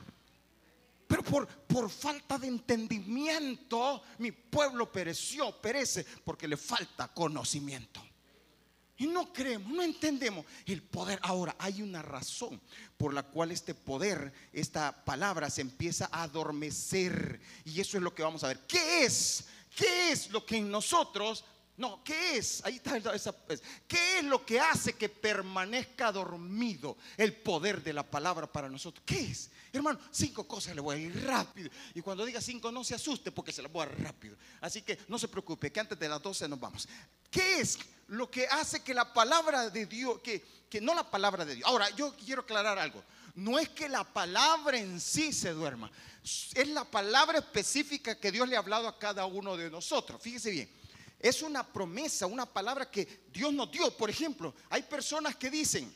Pero 1.07 1.23
por, 1.23 1.47
por 1.47 1.89
falta 1.89 2.37
de 2.37 2.47
entendimiento, 2.47 4.03
mi 4.19 4.31
pueblo 4.31 4.91
pereció, 4.91 5.51
perece, 5.59 6.05
porque 6.23 6.47
le 6.47 6.57
falta 6.57 7.07
conocimiento. 7.07 8.06
Y 8.97 9.07
no 9.07 9.31
creemos, 9.31 9.71
no 9.71 9.83
entendemos 9.83 10.45
el 10.65 10.81
poder. 10.81 11.19
Ahora, 11.21 11.55
hay 11.59 11.81
una 11.81 12.01
razón 12.01 12.59
por 12.97 13.13
la 13.13 13.23
cual 13.23 13.51
este 13.51 13.75
poder, 13.75 14.33
esta 14.53 15.05
palabra 15.05 15.49
se 15.49 15.61
empieza 15.61 16.09
a 16.11 16.23
adormecer. 16.23 17.39
Y 17.63 17.79
eso 17.79 17.97
es 17.97 18.03
lo 18.03 18.13
que 18.15 18.23
vamos 18.23 18.43
a 18.43 18.47
ver. 18.47 18.59
¿Qué 18.67 19.05
es? 19.05 19.45
¿Qué 19.75 20.11
es 20.11 20.29
lo 20.31 20.45
que 20.45 20.57
en 20.57 20.71
nosotros... 20.71 21.45
No, 21.77 22.03
¿qué 22.03 22.37
es? 22.37 22.65
Ahí 22.65 22.77
está 22.77 22.97
esa, 23.13 23.35
¿Qué 23.87 24.17
es 24.17 24.23
lo 24.23 24.43
que 24.43 24.59
hace 24.59 24.93
que 24.93 25.09
permanezca 25.09 26.11
dormido 26.11 26.97
el 27.15 27.35
poder 27.35 27.83
de 27.83 27.93
la 27.93 28.01
palabra 28.01 28.51
para 28.51 28.67
nosotros? 28.67 29.03
¿Qué 29.05 29.19
es? 29.19 29.51
Hermano, 29.71 29.99
cinco 30.09 30.47
cosas 30.47 30.73
le 30.73 30.81
voy 30.81 30.95
a 30.95 30.99
ir 30.99 31.23
rápido. 31.23 31.69
Y 31.93 32.01
cuando 32.01 32.25
diga 32.25 32.41
cinco, 32.41 32.71
no 32.71 32.83
se 32.83 32.95
asuste 32.95 33.31
porque 33.31 33.51
se 33.51 33.61
las 33.61 33.71
voy 33.71 33.83
a 33.83 33.89
dar 33.89 34.01
rápido. 34.01 34.35
Así 34.59 34.81
que 34.81 34.97
no 35.07 35.19
se 35.19 35.27
preocupe, 35.27 35.71
que 35.71 35.79
antes 35.79 35.99
de 35.99 36.09
las 36.09 36.19
12 36.19 36.47
nos 36.47 36.59
vamos. 36.59 36.89
¿Qué 37.29 37.59
es 37.59 37.77
lo 38.07 38.31
que 38.31 38.47
hace 38.47 38.83
que 38.83 38.95
la 38.95 39.13
palabra 39.13 39.69
de 39.69 39.85
Dios, 39.85 40.19
que, 40.23 40.43
que 40.67 40.81
no 40.81 40.95
la 40.95 41.09
palabra 41.09 41.45
de 41.45 41.55
Dios? 41.55 41.69
Ahora, 41.69 41.91
yo 41.91 42.15
quiero 42.15 42.41
aclarar 42.41 42.79
algo. 42.79 43.03
no 43.35 43.59
es 43.59 43.69
que 43.69 43.87
la 43.87 44.03
palabra 44.03 44.79
en 44.79 44.99
sí 44.99 45.31
se 45.31 45.51
duerma, 45.51 45.91
es 46.23 46.67
la 46.69 46.85
palabra 46.85 47.37
específica 47.37 48.19
que 48.19 48.31
Dios 48.31 48.49
le 48.49 48.55
ha 48.55 48.59
hablado 48.59 48.87
a 48.87 48.97
cada 48.97 49.27
uno 49.27 49.55
de 49.55 49.69
nosotros. 49.69 50.19
Fíjese 50.19 50.49
bien, 50.49 50.69
es 51.19 51.41
una 51.41 51.65
promesa, 51.65 52.27
una 52.27 52.45
palabra 52.45 52.89
que 52.89 53.25
Dios 53.31 53.51
nos 53.53 53.71
dio. 53.71 53.95
Por 53.95 54.09
ejemplo, 54.09 54.53
hay 54.69 54.83
personas 54.83 55.35
que 55.35 55.49
dicen, 55.49 55.93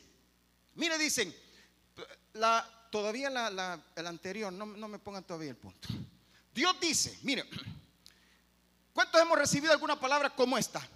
mire, 0.74 0.98
dicen, 0.98 1.34
la, 2.34 2.88
todavía 2.90 3.30
la, 3.30 3.80
el 3.94 4.06
anterior, 4.06 4.52
no, 4.52 4.66
me 4.66 4.98
pongan 4.98 5.24
todavía 5.24 5.50
el 5.50 5.56
punto. 5.56 5.88
Dios 6.52 6.76
dice, 6.80 7.18
mire, 7.22 7.44
¿cuántos 8.92 9.20
hemos 9.20 9.38
recibido 9.38 9.72
alguna 9.72 9.98
palabra 9.98 10.30
como 10.30 10.58
esta? 10.58 10.86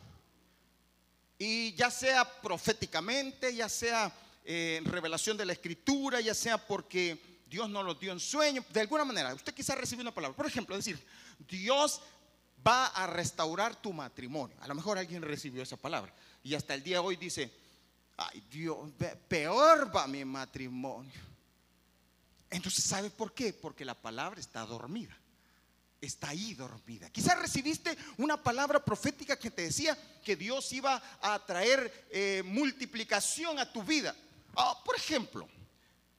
Y 1.39 1.75
ya 1.75 1.91
sea 1.91 2.25
proféticamente, 2.41 3.55
ya 3.55 3.69
sea 3.69 4.13
eh, 4.45 4.81
revelación 4.85 5.37
de 5.37 5.45
la 5.45 5.53
escritura, 5.53 6.21
ya 6.21 6.35
sea 6.35 6.59
porque 6.59 7.41
Dios 7.49 7.71
nos 7.71 7.85
lo 7.85 7.95
dio 7.95 8.13
en 8.13 8.21
sueño, 8.21 8.65
de 8.71 8.81
alguna 8.81 9.05
manera, 9.05 9.33
usted 9.35 9.55
quizá 9.55 9.75
recibió 9.75 10.03
una 10.03 10.15
palabra. 10.15 10.37
Por 10.37 10.47
ejemplo, 10.47 10.77
decir, 10.77 10.99
Dios 11.49 12.01
va 12.67 12.87
a 12.87 13.07
restaurar 13.07 13.77
tu 13.77 13.93
matrimonio. 13.93 14.57
A 14.61 14.69
lo 14.69 14.75
mejor 14.75 14.99
alguien 14.99 15.23
recibió 15.23 15.63
esa 15.63 15.77
palabra 15.77 16.13
y 16.43 16.55
hasta 16.55 16.75
el 16.75 16.83
día 16.83 16.97
de 16.97 17.07
hoy 17.07 17.17
dice, 17.17 17.53
ay 18.17 18.43
Dios, 18.51 18.79
peor 19.29 19.95
va 19.95 20.07
mi 20.07 20.25
matrimonio. 20.25 21.21
Entonces, 22.51 22.85
¿sabe 22.85 23.11
por 23.11 23.35
qué? 23.35 23.53
Porque 23.53 23.85
la 23.85 23.95
palabra 23.95 24.41
está 24.41 24.65
dormida 24.65 25.17
está 26.01 26.29
ahí 26.29 26.55
dormida. 26.55 27.11
Quizás 27.11 27.39
recibiste 27.39 27.97
una 28.19 28.43
palabra 28.43 28.85
profética 28.85 29.39
que 29.39 29.51
te 29.51 29.63
decía 29.63 29.97
que 30.23 30.37
Dios 30.37 30.73
iba 30.73 31.03
a 31.21 31.45
traer 31.45 32.07
eh, 32.11 32.43
multiplicación 32.45 33.59
a 33.59 33.71
tu 33.71 33.83
vida. 33.83 34.15
Ah, 34.55 34.81
por 34.85 34.97
ejemplo, 34.97 35.49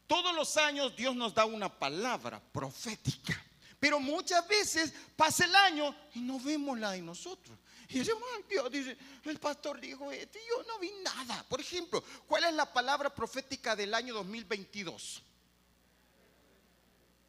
todos 0.06 0.36
los 0.36 0.58
años 0.58 0.96
Dios 0.96 1.16
nos 1.16 1.34
da 1.34 1.46
una 1.46 1.70
palabra 1.70 2.40
profética, 2.40 3.42
pero 3.80 4.00
muchas 4.00 4.48
veces 4.48 4.94
pasa 5.16 5.46
el 5.46 5.56
año 5.56 5.96
y 6.16 6.22
no 6.22 6.40
vemos 6.40 6.80
la 6.80 6.92
de 6.92 7.02
nosotros. 7.02 7.58
Y 7.90 8.00
decimos, 8.00 8.24
Dios 8.50 8.70
dice, 8.72 8.98
el 9.24 9.40
pastor 9.40 9.80
dijo 9.80 10.12
yo 10.12 10.64
no 10.68 10.80
vi 10.80 10.92
nada. 11.04 11.46
Por 11.48 11.62
ejemplo, 11.62 12.04
¿cuál 12.28 12.44
es 12.46 12.54
la 12.54 12.72
palabra 12.72 13.14
profética 13.14 13.76
del 13.76 13.94
año 13.94 14.14
2022? 14.16 15.24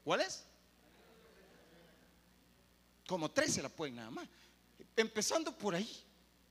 ¿Cuál 0.04 0.22
es? 0.22 0.44
Como 3.06 3.30
tres 3.30 3.54
se 3.54 3.62
la 3.62 3.68
pueden 3.68 3.96
nada 3.96 4.10
más. 4.10 4.28
Empezando 4.96 5.56
por 5.56 5.74
ahí. 5.74 6.04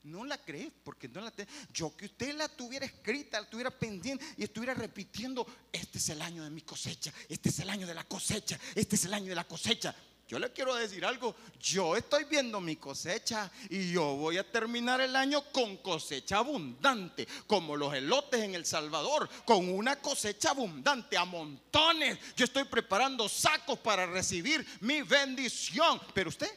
No 0.08 0.24
la 0.24 0.38
crees 0.38 0.72
porque 0.84 1.10
no 1.10 1.20
la 1.20 1.32
te... 1.32 1.46
Yo 1.74 1.96
que 1.96 2.06
usted 2.06 2.34
la 2.36 2.48
tuviera 2.48 2.86
escrita, 2.86 3.42
la 3.42 3.50
tuviera 3.50 3.70
pendiente 3.70 4.26
y 4.38 4.44
estuviera 4.44 4.74
repitiendo, 4.74 5.46
este 5.72 5.98
es 5.98 6.10
el 6.10 6.22
año 6.22 6.44
de 6.44 6.50
mi 6.50 6.62
cosecha, 6.62 7.12
este 7.28 7.50
es 7.50 7.60
el 7.60 7.70
año 7.70 7.86
de 7.86 7.94
la 7.94 8.06
cosecha, 8.06 8.58
este 8.74 8.96
es 8.96 9.06
el 9.06 9.14
año 9.14 9.28
de 9.28 9.36
la 9.36 9.44
cosecha. 9.44 9.94
Yo 10.28 10.40
le 10.40 10.52
quiero 10.52 10.76
decir 10.76 11.06
algo, 11.06 11.36
yo 11.60 11.96
estoy 11.96 12.26
viendo 12.26 12.60
mi 12.60 12.76
cosecha 12.76 13.50
y 13.70 13.92
yo 13.92 14.16
voy 14.16 14.38
a 14.38 14.50
terminar 14.50 15.00
el 15.00 15.16
año 15.16 15.42
con 15.52 15.78
cosecha 15.78 16.38
abundante, 16.38 17.28
como 17.48 17.78
los 17.78 17.94
elotes 17.94 18.42
en 18.42 18.54
El 18.54 18.66
Salvador, 18.66 19.30
con 19.46 19.70
una 19.70 19.98
cosecha 19.98 20.52
abundante 20.52 21.18
a 21.18 21.24
montones. 21.24 22.18
Yo 22.36 22.46
estoy 22.46 22.66
preparando 22.66 23.30
sacos 23.30 23.80
para 23.80 24.06
recibir 24.06 24.66
mi 24.82 25.02
bendición. 25.02 26.02
Pero 26.14 26.30
usted, 26.30 26.52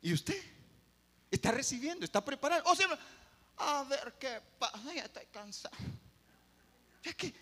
¿y 0.00 0.14
usted? 0.14 0.53
Está 1.34 1.50
recibiendo, 1.50 2.04
está 2.04 2.24
preparando. 2.24 2.70
O 2.70 2.76
sea, 2.76 2.86
a 3.56 3.82
ver 3.84 4.14
qué 4.20 4.40
pasa, 4.56 4.94
ya 4.94 5.04
estoy 5.04 5.26
cansado. 5.32 5.74
Es 7.02 7.16
que 7.16 7.34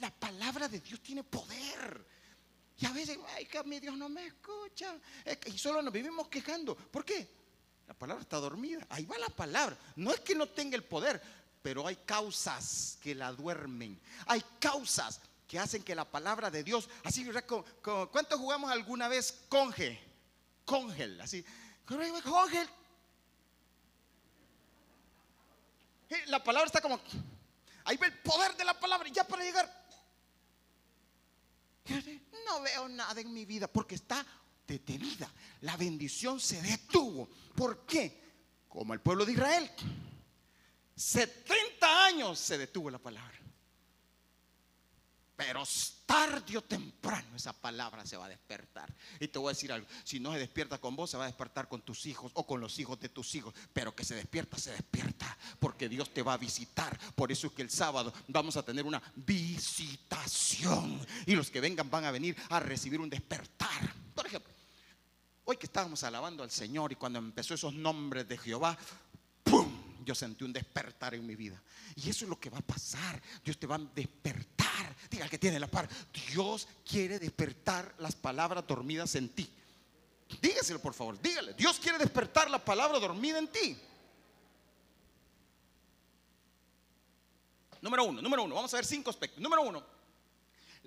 la 0.00 0.10
palabra 0.10 0.68
de 0.68 0.80
Dios 0.80 1.00
tiene 1.00 1.24
poder. 1.24 2.06
Y 2.78 2.84
a 2.84 2.92
veces, 2.92 3.18
ay, 3.34 3.46
que 3.46 3.62
mí 3.64 3.80
Dios 3.80 3.96
no 3.96 4.10
me 4.10 4.26
escucha. 4.26 4.94
Y 5.46 5.56
solo 5.56 5.80
nos 5.80 5.94
vivimos 5.94 6.28
quejando. 6.28 6.76
¿Por 6.76 7.06
qué? 7.06 7.26
La 7.86 7.94
palabra 7.94 8.22
está 8.22 8.36
dormida. 8.36 8.86
Ahí 8.90 9.06
va 9.06 9.16
la 9.16 9.30
palabra. 9.30 9.78
No 9.96 10.12
es 10.12 10.20
que 10.20 10.34
no 10.34 10.46
tenga 10.46 10.76
el 10.76 10.84
poder, 10.84 11.22
pero 11.62 11.86
hay 11.86 11.96
causas 11.96 12.98
que 13.02 13.14
la 13.14 13.32
duermen. 13.32 13.98
Hay 14.26 14.44
causas 14.60 15.22
que 15.48 15.58
hacen 15.58 15.82
que 15.82 15.94
la 15.94 16.04
palabra 16.04 16.50
de 16.50 16.62
Dios, 16.62 16.86
así, 17.02 17.26
¿cuántos 18.12 18.38
jugamos 18.38 18.70
alguna 18.70 19.08
vez 19.08 19.44
conge? 19.48 19.98
Congel, 20.66 21.18
así. 21.22 21.42
Congel, 21.86 22.68
La 26.26 26.42
palabra 26.42 26.66
está 26.66 26.80
como. 26.80 27.00
Ahí 27.84 27.96
ve 27.96 28.06
el 28.06 28.18
poder 28.18 28.56
de 28.56 28.64
la 28.64 28.78
palabra. 28.78 29.08
Ya 29.08 29.26
para 29.26 29.42
llegar. 29.42 29.86
No 32.44 32.60
veo 32.60 32.88
nada 32.88 33.20
en 33.20 33.32
mi 33.32 33.44
vida 33.44 33.66
porque 33.68 33.94
está 33.94 34.24
detenida. 34.66 35.30
La 35.62 35.76
bendición 35.76 36.40
se 36.40 36.60
detuvo. 36.62 37.28
¿Por 37.54 37.86
qué? 37.86 38.24
Como 38.68 38.94
el 38.94 39.00
pueblo 39.00 39.24
de 39.24 39.32
Israel. 39.32 39.70
70 40.94 42.04
años 42.06 42.38
se 42.38 42.58
detuvo 42.58 42.90
la 42.90 42.98
palabra. 42.98 43.36
Pero 45.36 45.64
tarde 46.06 46.56
o 46.56 46.62
temprano 46.62 47.36
esa 47.36 47.52
palabra 47.52 48.06
se 48.06 48.16
va 48.16 48.26
a 48.26 48.28
despertar. 48.28 48.92
Y 49.20 49.28
te 49.28 49.38
voy 49.38 49.48
a 49.48 49.52
decir 49.52 49.72
algo, 49.72 49.86
si 50.04 50.20
no 50.20 50.32
se 50.32 50.38
despierta 50.38 50.78
con 50.78 50.96
vos, 50.96 51.10
se 51.10 51.16
va 51.16 51.24
a 51.24 51.26
despertar 51.26 51.68
con 51.68 51.82
tus 51.82 52.06
hijos 52.06 52.30
o 52.34 52.46
con 52.46 52.60
los 52.60 52.78
hijos 52.78 52.98
de 53.00 53.08
tus 53.08 53.34
hijos. 53.34 53.52
Pero 53.72 53.94
que 53.94 54.04
se 54.04 54.14
despierta, 54.14 54.56
se 54.56 54.70
despierta, 54.70 55.36
porque 55.58 55.88
Dios 55.88 56.14
te 56.14 56.22
va 56.22 56.34
a 56.34 56.38
visitar. 56.38 56.98
Por 57.14 57.30
eso 57.32 57.48
es 57.48 57.52
que 57.52 57.62
el 57.62 57.70
sábado 57.70 58.12
vamos 58.28 58.56
a 58.56 58.62
tener 58.62 58.86
una 58.86 59.02
visitación. 59.16 61.04
Y 61.26 61.34
los 61.34 61.50
que 61.50 61.60
vengan 61.60 61.90
van 61.90 62.04
a 62.04 62.10
venir 62.10 62.36
a 62.48 62.60
recibir 62.60 63.00
un 63.00 63.10
despertar. 63.10 63.92
Por 64.14 64.26
ejemplo, 64.26 64.52
hoy 65.44 65.56
que 65.56 65.66
estábamos 65.66 66.02
alabando 66.04 66.42
al 66.42 66.50
Señor 66.50 66.92
y 66.92 66.96
cuando 66.96 67.18
empezó 67.18 67.54
esos 67.54 67.74
nombres 67.74 68.28
de 68.28 68.38
Jehová, 68.38 68.78
¡pum! 69.42 69.84
Yo 70.04 70.14
sentí 70.14 70.44
un 70.44 70.52
despertar 70.52 71.14
en 71.14 71.26
mi 71.26 71.34
vida. 71.34 71.60
Y 71.96 72.08
eso 72.08 72.24
es 72.24 72.28
lo 72.28 72.38
que 72.38 72.48
va 72.48 72.58
a 72.58 72.62
pasar. 72.62 73.20
Dios 73.44 73.58
te 73.58 73.66
va 73.66 73.74
a 73.74 73.78
despertar 73.78 74.65
Diga 75.10 75.28
que 75.28 75.38
tiene 75.38 75.60
la 75.60 75.66
par. 75.66 75.88
Dios 76.32 76.66
quiere 76.88 77.18
despertar 77.18 77.94
las 77.98 78.14
palabras 78.14 78.66
dormidas 78.66 79.14
en 79.14 79.28
ti. 79.28 79.48
Dígaselo 80.40 80.80
por 80.80 80.94
favor, 80.94 81.20
dígale. 81.20 81.54
Dios 81.54 81.78
quiere 81.78 81.98
despertar 81.98 82.50
la 82.50 82.64
palabra 82.64 82.98
dormida 82.98 83.38
en 83.38 83.48
ti. 83.48 83.78
Número 87.80 88.04
uno, 88.04 88.20
número 88.20 88.42
uno. 88.42 88.54
Vamos 88.54 88.72
a 88.74 88.78
ver 88.78 88.86
cinco 88.86 89.10
aspectos. 89.10 89.40
Número 89.40 89.62
uno, 89.62 89.84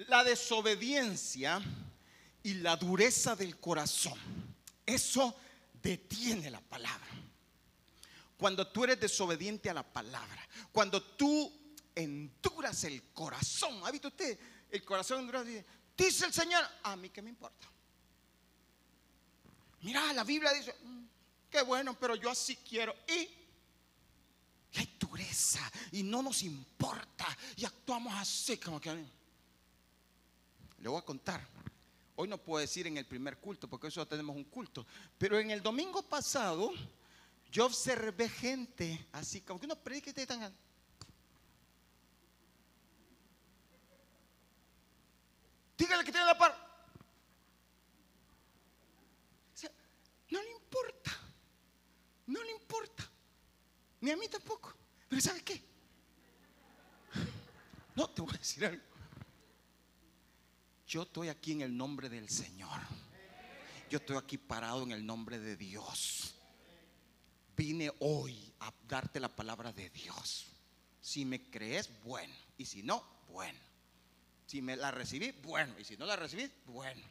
la 0.08 0.24
desobediencia 0.24 1.62
y 2.44 2.56
la 2.56 2.76
dureza 2.76 3.36
del 3.36 3.58
corazón. 3.58 4.20
Eso 4.86 5.36
detiene 5.82 6.50
la 6.50 6.62
palabra. 6.62 7.08
Cuando 8.38 8.68
tú 8.68 8.84
eres 8.84 9.00
desobediente 9.00 9.70
a 9.70 9.74
la 9.74 9.84
palabra, 9.84 10.48
cuando 10.72 11.02
tú 11.02 11.59
enduras 12.02 12.84
el 12.84 13.12
corazón. 13.14 13.82
¿Ha 13.86 13.92
visto 13.92 14.10
usted 14.10 14.38
el 14.70 14.84
corazón 14.84 15.20
endurado? 15.20 15.46
Dice, 15.46 16.26
el 16.26 16.34
Señor, 16.34 16.64
a 16.84 16.96
mí 16.96 17.10
qué 17.10 17.22
me 17.22 17.30
importa. 17.30 17.68
Mira, 19.82 20.14
la 20.14 20.24
Biblia 20.24 20.52
dice, 20.54 20.76
mm, 20.82 21.04
qué 21.50 21.62
bueno, 21.62 21.98
pero 22.00 22.16
yo 22.16 22.30
así 22.30 22.58
quiero. 22.58 22.96
Y, 23.08 23.30
hay 24.76 24.98
dureza 25.00 25.60
y 25.92 26.04
no 26.04 26.22
nos 26.22 26.44
importa 26.44 27.26
y 27.56 27.66
actuamos 27.66 28.14
así 28.14 28.58
como 28.58 28.80
que... 28.80 28.92
Le 30.78 30.88
voy 30.88 31.00
a 31.00 31.06
contar. 31.06 31.46
Hoy 32.16 32.28
no 32.28 32.38
puedo 32.38 32.60
decir 32.60 32.88
en 32.88 32.98
el 32.98 33.06
primer 33.06 33.38
culto 33.38 33.68
porque 33.68 33.88
eso 33.88 34.06
tenemos 34.08 34.36
un 34.36 34.46
culto. 34.46 34.86
Pero 35.18 35.40
en 35.40 35.52
el 35.52 35.62
domingo 35.62 36.02
pasado 36.04 36.72
yo 37.52 37.66
observé 37.66 38.30
gente 38.30 39.08
así 39.12 39.42
como 39.42 39.60
que 39.60 39.66
uno 39.66 39.76
predica 39.76 40.14
tan 40.26 40.56
Dígale 45.80 46.04
que 46.04 46.12
tiene 46.12 46.26
la 46.26 46.38
par. 46.38 46.68
no 50.30 50.42
le 50.42 50.52
importa. 50.52 51.12
No 52.28 52.44
le 52.44 52.52
importa. 52.52 53.10
Ni 54.02 54.12
a 54.12 54.18
mí 54.18 54.28
tampoco. 54.28 54.76
Pero 55.08 55.22
¿sabe 55.22 55.42
qué? 55.42 55.64
No, 57.96 58.10
te 58.10 58.22
voy 58.22 58.36
a 58.36 58.38
decir 58.38 58.66
algo. 58.66 58.84
Yo 60.86 61.04
estoy 61.04 61.30
aquí 61.30 61.54
en 61.54 61.62
el 61.62 61.76
nombre 61.76 62.10
del 62.10 62.30
Señor. 62.30 62.80
Yo 63.90 64.00
estoy 64.00 64.18
aquí 64.18 64.38
parado 64.38 64.84
en 64.84 64.92
el 64.92 65.06
nombre 65.06 65.40
de 65.40 65.56
Dios. 65.56 66.36
Vine 67.56 67.92
hoy 68.00 68.54
a 68.60 68.74
darte 68.88 69.20
la 69.20 69.30
palabra 69.30 69.72
de 69.72 69.90
Dios. 69.90 70.46
Si 71.02 71.26
me 71.26 71.50
crees, 71.50 71.90
bueno. 72.04 72.34
Y 72.58 72.66
si 72.66 72.84
no, 72.84 73.04
bueno. 73.30 73.60
Si 74.50 74.64
me 74.64 74.76
la 74.76 74.90
recibí, 74.90 75.30
bueno. 75.44 75.78
Y 75.78 75.84
si 75.84 75.96
no 75.96 76.08
la 76.08 76.16
recibí, 76.16 76.52
bueno. 76.66 77.04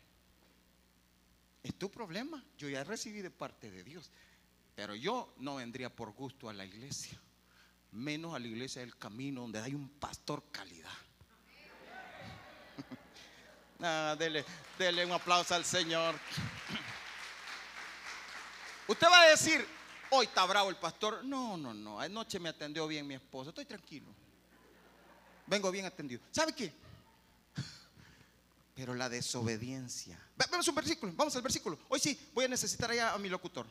Es 1.63 1.79
tu 1.79 1.89
problema. 1.89 2.43
Yo 2.57 2.69
ya 2.69 2.83
recibí 2.83 3.23
de 3.23 3.31
parte 3.31 3.71
de 3.71 3.85
Dios. 3.85 4.11
Pero 4.75 4.97
yo 4.97 5.33
no 5.37 5.55
vendría 5.55 5.89
por 5.89 6.11
gusto 6.11 6.49
a 6.49 6.53
la 6.53 6.65
iglesia. 6.65 7.17
Menos 7.93 8.35
a 8.35 8.41
la 8.41 8.49
iglesia 8.49 8.81
del 8.81 8.99
camino 8.99 9.43
donde 9.43 9.61
hay 9.61 9.73
un 9.73 9.89
pastor 9.89 10.43
calidad. 10.51 10.91
Dele, 14.19 14.45
dele 14.77 15.07
un 15.07 15.13
aplauso 15.13 15.55
al 15.55 15.65
Señor. 15.65 16.19
Usted 18.89 19.07
va 19.07 19.23
a 19.23 19.29
decir, 19.29 19.65
hoy 20.11 20.27
está 20.27 20.45
bravo 20.45 20.71
el 20.71 20.77
pastor. 20.77 21.25
No, 21.25 21.57
no, 21.57 21.73
no. 21.73 22.01
Anoche 22.01 22.41
me 22.41 22.49
atendió 22.49 22.89
bien 22.89 23.07
mi 23.07 23.15
esposa. 23.15 23.51
Estoy 23.51 23.65
tranquilo. 23.65 24.13
Vengo 25.47 25.71
bien 25.71 25.87
atendido. 25.87 26.21
¿Sabe 26.33 26.53
qué? 26.53 26.88
Pero 28.79 28.95
la 28.95 29.09
desobediencia. 29.09 30.17
Vamos 30.53 30.69
un 30.69 30.75
versículo. 30.77 31.13
Vamos 31.17 31.35
al 31.35 31.43
versículo. 31.43 31.77
Hoy 31.89 31.99
sí, 31.99 32.17
voy 32.33 32.45
a 32.45 32.49
necesitar 32.49 32.89
allá 32.89 33.13
a 33.13 33.19
mi 33.19 33.29
locutor. 33.29 33.67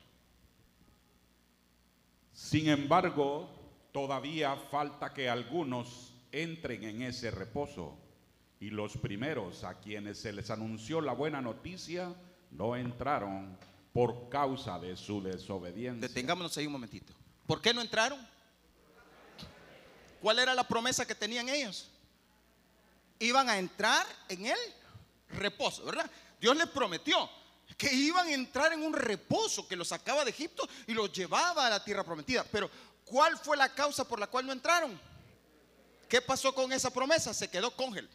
Sin 2.34 2.68
embargo, 2.68 3.50
todavía 3.94 4.58
falta 4.70 5.14
que 5.14 5.30
algunos 5.30 6.12
entren 6.30 6.84
en 6.84 7.04
ese 7.04 7.32
reposo. 7.32 7.98
Y 8.60 8.70
los 8.70 8.98
primeros 8.98 9.64
a 9.64 9.80
quienes 9.80 10.20
se 10.20 10.34
les 10.34 10.50
anunció 10.50 11.00
la 11.00 11.14
buena 11.14 11.42
noticia 11.42 12.14
no 12.52 12.76
entraron 12.76 13.58
por 13.94 14.28
causa 14.28 14.78
de 14.78 14.98
su 14.98 15.24
desobediencia. 15.24 16.06
Detengámonos 16.06 16.58
ahí 16.58 16.66
un 16.66 16.74
momentito. 16.74 17.14
¿Por 17.46 17.62
qué 17.62 17.74
no 17.74 17.80
entraron? 17.80 18.20
¿Cuál 20.20 20.40
era 20.40 20.54
la 20.54 20.68
promesa 20.68 21.08
que 21.08 21.16
tenían 21.16 21.48
ellos? 21.48 21.90
Iban 23.20 23.48
a 23.48 23.58
entrar 23.58 24.06
en 24.28 24.48
el 24.48 24.58
reposo, 25.30 25.84
¿verdad? 25.86 26.10
Dios 26.40 26.56
les 26.56 26.68
prometió 26.68 27.30
que 27.78 27.94
iban 27.94 28.28
a 28.28 28.34
entrar 28.34 28.74
en 28.74 28.84
un 28.84 28.94
reposo 28.94 29.68
que 29.68 29.76
los 29.76 29.90
sacaba 29.90 30.24
de 30.24 30.32
Egipto 30.32 30.68
y 30.88 30.94
los 30.94 31.12
llevaba 31.12 31.68
a 31.68 31.70
la 31.70 31.84
tierra 31.84 32.04
prometida. 32.04 32.46
Pero 32.52 32.70
¿cuál 33.04 33.38
fue 33.38 33.58
la 33.58 33.74
causa 33.74 34.08
por 34.08 34.20
la 34.20 34.28
cual 34.28 34.46
no 34.46 34.54
entraron? 34.54 35.00
¿Qué 36.08 36.22
pasó 36.22 36.54
con 36.54 36.72
esa 36.72 36.90
promesa? 36.90 37.34
Se 37.34 37.50
quedó 37.50 37.72
congel. 37.76 38.10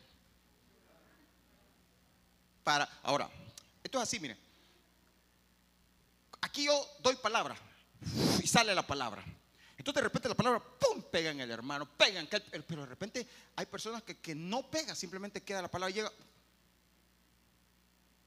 Para 2.64 2.88
ahora, 3.02 3.28
esto 3.82 3.98
es 3.98 4.02
así, 4.02 4.20
miren. 4.20 4.38
Aquí 6.40 6.64
yo 6.64 6.88
doy 7.00 7.16
palabra 7.16 7.56
y 8.42 8.46
sale 8.46 8.74
la 8.74 8.86
palabra. 8.86 9.22
Entonces 9.76 10.00
de 10.00 10.08
repente 10.08 10.28
la 10.28 10.34
palabra, 10.34 10.60
¡pum!, 10.60 11.02
pega 11.10 11.30
en 11.30 11.40
el 11.40 11.50
hermano, 11.50 11.88
pega 11.96 12.24
pero 12.66 12.82
de 12.82 12.86
repente 12.86 13.26
hay 13.56 13.66
personas 13.66 14.02
que, 14.02 14.18
que 14.18 14.34
no 14.34 14.70
pega, 14.70 14.94
simplemente 14.94 15.42
queda 15.42 15.62
la 15.62 15.70
palabra 15.70 15.90
y 15.90 15.94
llega. 15.94 16.12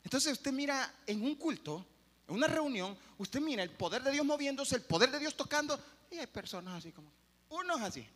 Entonces 0.05 0.33
usted 0.33 0.53
mira 0.53 0.93
en 1.07 1.23
un 1.23 1.33
culto, 1.33 1.83
en 2.27 2.35
una 2.35 2.45
reunión, 2.45 2.95
usted 3.17 3.41
mira 3.41 3.63
el 3.63 3.71
poder 3.71 4.03
de 4.03 4.11
Dios 4.11 4.23
moviéndose, 4.23 4.75
el 4.75 4.83
poder 4.83 5.09
de 5.09 5.17
Dios 5.17 5.35
tocando, 5.35 5.83
y 6.11 6.17
hay 6.17 6.27
personas 6.27 6.75
así 6.75 6.91
como, 6.91 7.11
unos 7.49 7.81
así, 7.81 8.07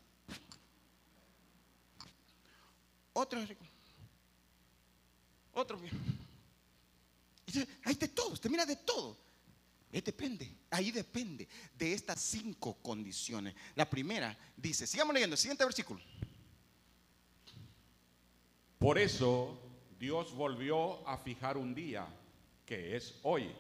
otros 3.12 3.44
así, 3.44 3.58
otros 5.52 5.82
bien. 5.82 6.20
Hay 7.84 7.96
de 7.96 8.08
todo, 8.08 8.30
usted 8.34 8.52
mira 8.52 8.68
de 8.68 8.76
todo. 8.76 9.18
Eh, 9.92 10.04
depende, 10.04 10.56
ahí 10.70 10.92
depende 10.92 11.48
de 11.76 11.94
estas 11.94 12.22
cinco 12.22 12.76
condiciones. 12.84 13.56
La 13.74 13.90
primera 13.90 14.38
dice, 14.56 14.86
sigamos 14.86 15.16
leyendo, 15.16 15.36
siguiente 15.36 15.66
versículo. 15.66 16.00
Por 18.78 19.00
eso 19.00 19.69
Dios 20.00 20.34
volvió 20.34 21.06
a 21.08 21.18
fijar 21.18 21.58
un 21.58 21.76
día, 21.76 22.08
que 22.66 22.96
es 22.96 23.20
hoy, 23.24 23.52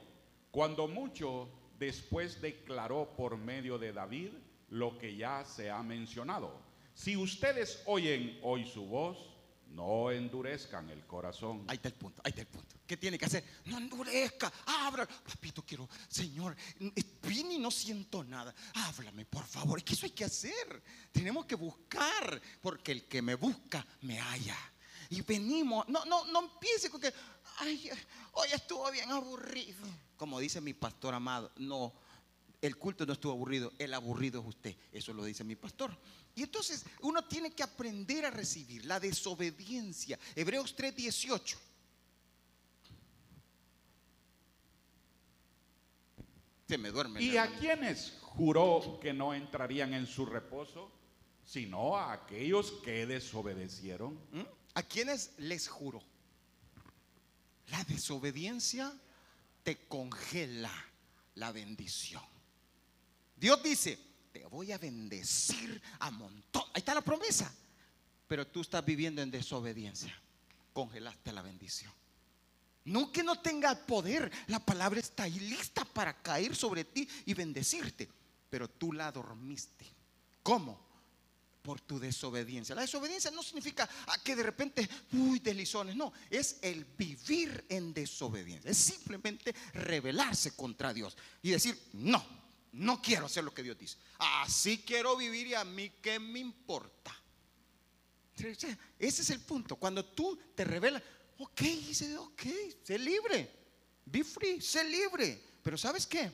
cuando 0.52 0.88
mucho 0.88 1.50
después 1.78 2.42
declaró 2.42 3.14
por 3.16 3.38
medio 3.38 3.78
de 3.78 3.92
David 3.92 4.32
lo 4.70 4.98
que 4.98 5.16
ya 5.16 5.44
se 5.44 5.70
ha 5.70 5.84
mencionado. 5.84 6.62
Si 6.94 7.18
ustedes 7.18 7.84
oyen 7.86 8.40
hoy 8.42 8.66
su 8.66 8.86
voz, 8.86 9.18
no 9.68 10.12
endurezcan 10.12 10.90
el 10.90 11.06
corazón. 11.06 11.66
Ahí 11.68 11.76
está 11.76 11.90
el 11.90 11.94
punto, 11.96 12.22
ahí 12.24 12.30
está 12.30 12.42
el 12.42 12.48
punto. 12.48 12.76
¿Qué 12.88 12.98
tiene 12.98 13.18
que 13.18 13.26
hacer? 13.26 13.44
No 13.66 13.78
endurezca, 13.78 14.52
abra. 14.66 15.06
Papito, 15.06 15.64
quiero, 15.64 15.88
Señor, 16.08 16.56
vine 17.24 17.56
y 17.56 17.60
no 17.60 17.70
siento 17.70 18.24
nada. 18.24 18.56
Háblame, 18.74 19.26
por 19.26 19.46
favor. 19.46 19.84
Que 19.84 19.94
eso 19.94 20.06
hay 20.06 20.12
que 20.12 20.26
hacer. 20.26 20.82
Tenemos 21.12 21.46
que 21.46 21.56
buscar, 21.56 22.42
porque 22.62 22.94
el 22.94 23.04
que 23.04 23.22
me 23.22 23.36
busca, 23.36 23.86
me 24.02 24.18
halla. 24.20 24.58
Y 25.10 25.22
venimos, 25.22 25.88
no, 25.88 26.06
no, 26.06 26.26
no 26.26 26.42
empiece 26.42 26.90
con 26.90 27.02
que, 27.02 27.12
ay, 27.58 27.90
hoy 28.34 28.48
estuvo 28.54 28.90
bien 28.92 29.10
aburrido. 29.12 29.86
Como 30.16 30.40
dice 30.40 30.62
mi 30.62 30.74
pastor 30.74 31.16
amado, 31.16 31.52
no, 31.58 31.94
el 32.62 32.78
culto 32.78 33.06
no 33.06 33.14
estuvo 33.14 33.32
aburrido, 33.32 33.72
el 33.80 33.94
aburrido 33.94 34.42
es 34.42 34.48
usted. 34.48 34.76
Eso 34.92 35.14
lo 35.14 35.24
dice 35.24 35.44
mi 35.44 35.56
pastor. 35.56 35.98
Y 36.36 36.44
entonces 36.44 36.86
uno 37.02 37.24
tiene 37.24 37.52
que 37.52 37.64
aprender 37.64 38.26
a 38.26 38.30
recibir 38.30 38.86
la 38.86 39.00
desobediencia. 39.00 40.20
Hebreos 40.36 40.76
3:18. 40.76 41.58
Se 46.68 46.78
me 46.78 46.92
duerme. 46.92 47.22
¿Y 47.22 47.36
a 47.38 47.58
quienes 47.58 48.20
juró 48.22 49.00
que 49.02 49.12
no 49.12 49.34
entrarían 49.34 49.94
en 49.96 50.06
su 50.06 50.26
reposo? 50.26 50.92
Sino 51.44 51.98
a 51.98 52.14
aquellos 52.14 52.72
que 52.84 53.08
desobedecieron. 53.08 54.14
¿Mm? 54.32 54.59
¿A 54.80 54.84
quiénes 54.84 55.32
les 55.40 55.68
juró? 55.68 56.02
La 57.68 57.84
desobediencia 57.84 58.98
te 59.62 59.76
congela 59.90 60.72
la 61.36 61.52
bendición. 61.52 62.24
Dios 63.36 63.62
dice, 63.62 64.00
te 64.32 64.46
voy 64.46 64.72
a 64.72 64.78
bendecir 64.78 65.82
a 66.00 66.10
montón. 66.12 66.64
Ahí 66.68 66.80
está 66.80 66.94
la 66.94 67.02
promesa. 67.02 67.54
Pero 68.26 68.48
tú 68.48 68.62
estás 68.62 68.86
viviendo 68.86 69.22
en 69.22 69.30
desobediencia. 69.30 70.18
Congelaste 70.72 71.34
la 71.34 71.42
bendición. 71.42 71.92
No 72.86 73.12
que 73.12 73.22
no 73.22 73.42
tenga 73.42 73.86
poder. 73.86 74.32
La 74.48 74.60
palabra 74.60 75.02
está 75.02 75.24
ahí 75.24 75.42
lista 75.42 75.84
para 75.84 76.22
caer 76.22 76.56
sobre 76.56 76.86
ti 76.86 77.06
y 77.26 77.34
bendecirte. 77.34 78.08
Pero 78.50 78.70
tú 78.70 78.94
la 78.94 79.12
dormiste. 79.12 79.86
¿Cómo? 80.42 80.89
Por 81.62 81.82
tu 81.82 82.00
desobediencia. 82.00 82.76
La 82.76 82.82
desobediencia 82.82 83.32
no 83.32 83.44
significa 83.44 83.88
ah, 84.08 84.18
que 84.24 84.36
de 84.36 84.44
repente, 84.44 84.90
uy, 85.14 85.40
deslizones. 85.40 85.96
No, 85.96 86.12
es 86.30 86.58
el 86.62 86.86
vivir 86.86 87.66
en 87.70 87.94
desobediencia. 87.94 88.72
Es 88.72 88.78
simplemente 88.78 89.54
rebelarse 89.74 90.56
contra 90.56 90.94
Dios 90.94 91.18
y 91.42 91.52
decir, 91.52 91.80
no, 91.94 92.26
no 92.74 93.02
quiero 93.02 93.26
hacer 93.26 93.44
lo 93.44 93.54
que 93.54 93.64
Dios 93.64 93.78
dice. 93.78 93.98
Así 94.18 94.80
quiero 94.80 95.18
vivir 95.18 95.48
y 95.48 95.54
a 95.54 95.64
mí 95.64 95.92
qué 96.02 96.20
me 96.20 96.40
importa. 96.40 97.16
Ese 98.38 99.22
es 99.22 99.30
el 99.30 99.42
punto. 99.42 99.76
Cuando 99.76 100.06
tú 100.06 100.40
te 100.56 100.64
rebelas, 100.64 101.04
ok, 101.38 101.62
dice, 101.62 102.18
ok, 102.18 102.42
sé 102.84 102.98
libre. 102.98 103.60
Be 104.06 104.24
free, 104.24 104.62
sé 104.62 104.84
libre. 104.86 105.44
Pero 105.62 105.78
¿sabes 105.78 106.08
qué? 106.08 106.32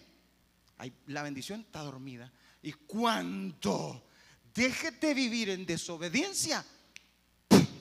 La 1.07 1.23
bendición 1.23 1.61
está 1.61 1.81
dormida. 1.81 2.31
Y 2.61 2.73
cuando 2.73 4.07
dejes 4.56 5.00
de 5.00 5.13
vivir 5.13 5.50
en 5.50 5.65
desobediencia, 5.65 6.65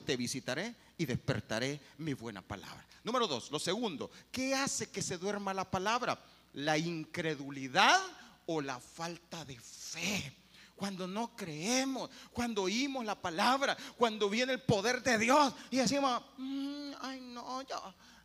te 0.04 0.16
visitaré 0.16 0.74
y 0.98 1.06
despertaré 1.06 1.80
mi 1.98 2.12
buena 2.12 2.42
palabra. 2.42 2.84
Número 3.04 3.26
dos, 3.26 3.50
lo 3.50 3.58
segundo, 3.58 4.10
¿qué 4.30 4.54
hace 4.54 4.90
que 4.90 5.00
se 5.00 5.16
duerma 5.16 5.54
la 5.54 5.70
palabra? 5.70 6.18
La 6.54 6.76
incredulidad 6.76 8.00
o 8.46 8.60
la 8.60 8.80
falta 8.80 9.44
de 9.44 9.58
fe. 9.58 10.36
Cuando 10.74 11.06
no 11.06 11.36
creemos, 11.36 12.10
cuando 12.32 12.62
oímos 12.62 13.04
la 13.04 13.14
palabra, 13.14 13.76
cuando 13.96 14.28
viene 14.28 14.52
el 14.52 14.62
poder 14.62 15.02
de 15.02 15.18
Dios 15.18 15.54
y 15.70 15.76
decimos, 15.76 16.20
"Mm, 16.36 16.92
ay 17.00 17.20
no, 17.20 17.62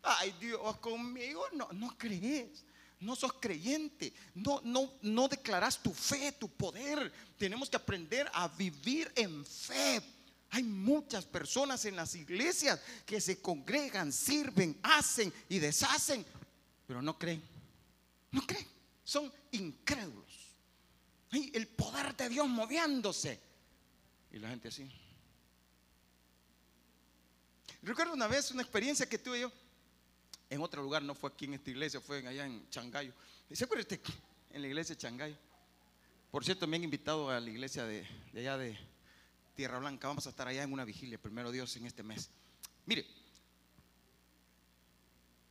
ay 0.02 0.34
Dios 0.40 0.76
conmigo, 0.78 1.44
no, 1.52 1.68
no 1.72 1.96
crees. 1.96 2.64
No 3.00 3.16
sos 3.16 3.32
creyente, 3.40 4.12
no, 4.34 4.60
no, 4.62 4.92
no 5.02 5.26
declaras 5.26 5.82
tu 5.82 5.92
fe, 5.92 6.32
tu 6.32 6.48
poder. 6.48 7.10
Tenemos 7.38 7.70
que 7.70 7.76
aprender 7.76 8.30
a 8.34 8.46
vivir 8.48 9.10
en 9.16 9.44
fe. 9.44 10.02
Hay 10.50 10.62
muchas 10.62 11.24
personas 11.24 11.84
en 11.86 11.96
las 11.96 12.14
iglesias 12.14 12.80
que 13.06 13.20
se 13.20 13.40
congregan, 13.40 14.12
sirven, 14.12 14.78
hacen 14.82 15.32
y 15.48 15.58
deshacen, 15.58 16.26
pero 16.86 17.00
no 17.00 17.18
creen. 17.18 17.42
No 18.32 18.46
creen. 18.46 18.66
Son 19.02 19.32
incrédulos. 19.52 20.54
Hay 21.30 21.50
el 21.54 21.68
poder 21.68 22.14
de 22.16 22.28
Dios 22.28 22.48
moviéndose. 22.48 23.40
Y 24.32 24.38
la 24.38 24.50
gente 24.50 24.68
así. 24.68 24.90
Recuerdo 27.82 28.12
una 28.12 28.26
vez 28.26 28.50
una 28.50 28.62
experiencia 28.62 29.08
que 29.08 29.18
tuve 29.18 29.40
yo 29.40 29.52
en 30.50 30.60
otro 30.60 30.82
lugar, 30.82 31.02
no 31.02 31.14
fue 31.14 31.30
aquí 31.30 31.44
en 31.44 31.54
esta 31.54 31.70
iglesia, 31.70 32.00
fue 32.00 32.26
allá 32.26 32.44
en 32.44 32.68
Changayo. 32.70 33.14
¿Se 33.52 33.64
acuerda 33.64 33.82
usted? 33.82 34.00
En 34.50 34.62
la 34.62 34.66
iglesia 34.68 34.96
de 34.96 35.00
Changayo. 35.00 35.36
Por 36.30 36.44
cierto, 36.44 36.66
me 36.66 36.76
han 36.76 36.84
invitado 36.84 37.30
a 37.30 37.38
la 37.38 37.48
iglesia 37.48 37.84
de, 37.84 38.04
allá 38.34 38.58
de 38.58 38.76
Tierra 39.54 39.78
Blanca. 39.78 40.08
Vamos 40.08 40.26
a 40.26 40.30
estar 40.30 40.48
allá 40.48 40.64
en 40.64 40.72
una 40.72 40.84
vigilia, 40.84 41.22
primero 41.22 41.52
Dios, 41.52 41.76
en 41.76 41.86
este 41.86 42.02
mes. 42.02 42.30
Mire, 42.86 43.06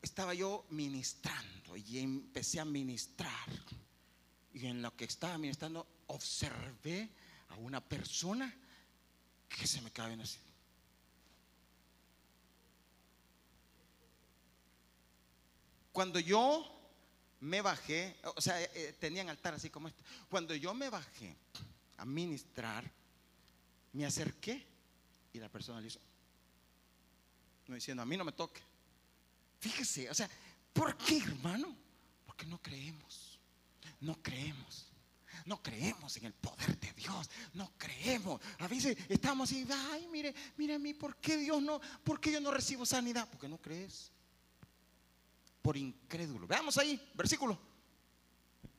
estaba 0.02 0.34
yo 0.34 0.66
ministrando 0.70 1.78
y 1.78 2.00
empecé 2.00 2.60
a 2.60 2.66
ministrar. 2.66 3.50
Y 4.54 4.66
en 4.66 4.82
lo 4.82 4.94
que 4.98 5.06
estaba 5.06 5.38
ministrando, 5.38 5.88
observé 6.08 7.10
a 7.48 7.56
una 7.56 7.80
persona 7.80 8.54
que 9.48 9.66
se 9.66 9.82
me 9.82 9.92
viendo 9.92 10.24
así. 10.24 10.40
Cuando 16.00 16.22
yo 16.22 16.66
me 17.42 17.60
bajé, 17.60 18.16
o 18.38 18.40
sea, 18.40 18.62
eh, 18.62 18.72
eh, 18.74 18.96
tenían 19.02 19.28
altar 19.28 19.56
así 19.56 19.70
como 19.70 19.90
este. 19.90 20.02
Cuando 20.30 20.56
yo 20.56 20.74
me 20.74 20.90
bajé 20.90 21.36
a 21.98 22.06
ministrar, 22.06 22.90
me 23.92 24.06
acerqué 24.06 24.66
y 25.34 25.40
la 25.40 25.50
persona 25.50 25.82
le 25.82 25.88
hizo, 25.88 26.00
no 27.68 27.76
diciendo, 27.76 28.02
a 28.02 28.06
mí 28.06 28.16
no 28.16 28.24
me 28.24 28.32
toque. 28.32 28.62
Fíjese, 29.60 30.10
o 30.10 30.14
sea, 30.14 30.30
¿por 30.72 30.96
qué, 30.96 31.18
hermano? 31.18 31.76
Porque 32.26 32.46
no 32.46 32.62
creemos, 32.62 33.38
no 34.00 34.24
creemos. 34.24 34.86
No 35.44 35.62
creemos 35.62 36.16
en 36.16 36.28
el 36.28 36.34
poder 36.34 36.80
de 36.80 36.94
Dios. 36.94 37.30
No 37.54 37.74
creemos. 37.78 38.40
A 38.60 38.70
veces 38.70 38.98
estamos 39.10 39.50
así, 39.50 39.68
ay, 39.92 40.08
mire, 40.08 40.34
mire 40.56 40.76
a 40.76 40.80
mí, 40.80 40.94
¿por 40.94 41.18
qué 41.18 41.36
Dios 41.36 41.62
no? 41.62 41.82
¿Por 42.06 42.22
qué 42.22 42.32
yo 42.32 42.40
no 42.40 42.52
recibo 42.52 42.86
sanidad? 42.86 43.28
Porque 43.30 43.50
no 43.50 43.58
crees. 43.58 44.14
Por 45.70 45.78
incrédulo. 45.78 46.48
Veamos 46.48 46.80
ahí, 46.80 47.00
versículo. 47.14 47.56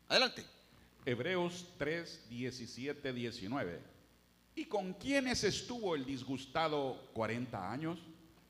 Adelante. 0.08 0.44
Hebreos 1.06 1.68
3, 1.78 2.26
17, 2.28 3.12
19. 3.12 3.80
¿Y 4.56 4.64
con 4.64 4.94
quiénes 4.94 5.44
estuvo 5.44 5.94
el 5.94 6.04
disgustado 6.04 7.08
40 7.12 7.70
años? 7.70 8.00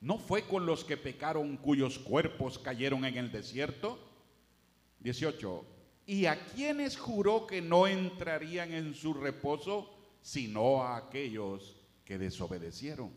¿No 0.01 0.17
fue 0.17 0.45
con 0.45 0.65
los 0.65 0.85
que 0.85 0.97
pecaron 0.97 1.59
cuyos 1.59 1.99
cuerpos 1.99 2.59
cayeron 2.59 3.05
en 3.05 3.19
el 3.19 3.31
desierto? 3.31 3.99
18. 5.01 5.67
¿Y 6.07 6.25
a 6.25 6.43
quiénes 6.47 6.97
juró 6.97 7.47
que 7.47 7.61
no 7.61 7.87
entrarían 7.87 8.73
en 8.73 8.95
su 8.95 9.13
reposo, 9.13 9.95
sino 10.23 10.83
a 10.83 10.97
aquellos 10.97 11.77
que 12.07 12.17
desobedecieron? 12.17 13.13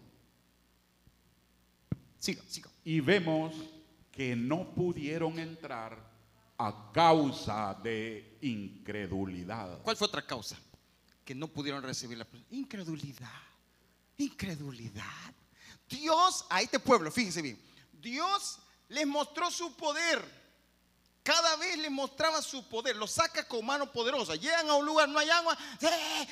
Siga, 2.20 2.42
siga. 2.46 2.70
Y 2.84 3.00
vemos 3.00 3.54
que 4.14 4.36
no 4.36 4.74
pudieron 4.76 5.40
entrar 5.40 5.98
a 6.60 6.92
causa 6.94 7.74
de 7.84 8.38
incredulidad. 8.42 9.82
¿Cuál 9.82 9.98
fue 9.98 10.08
otra 10.08 10.26
causa? 10.26 10.56
Que 11.26 11.34
no 11.34 11.48
pudieron 11.48 11.82
recibir 11.82 12.20
la 12.20 12.28
incredulidad. 12.52 13.42
Incredulidad. 14.18 15.34
Dios, 15.90 16.46
a 16.50 16.62
este 16.62 16.80
pueblo, 16.80 17.12
fíjense 17.12 17.42
bien, 17.42 17.60
Dios 17.92 18.60
les 18.90 19.08
mostró 19.08 19.50
su 19.50 19.76
poder. 19.76 20.44
Cada 21.24 21.56
vez 21.56 21.78
les 21.80 21.90
mostraba 21.90 22.42
su 22.42 22.68
poder, 22.70 22.96
lo 22.96 23.08
saca 23.08 23.48
con 23.48 23.66
mano 23.66 23.92
poderosa. 23.92 24.36
Llegan 24.36 24.70
a 24.70 24.76
un 24.76 24.86
lugar, 24.86 25.10
no 25.10 25.18
hay 25.18 25.30
agua, 25.30 25.58
sí, 25.80 25.88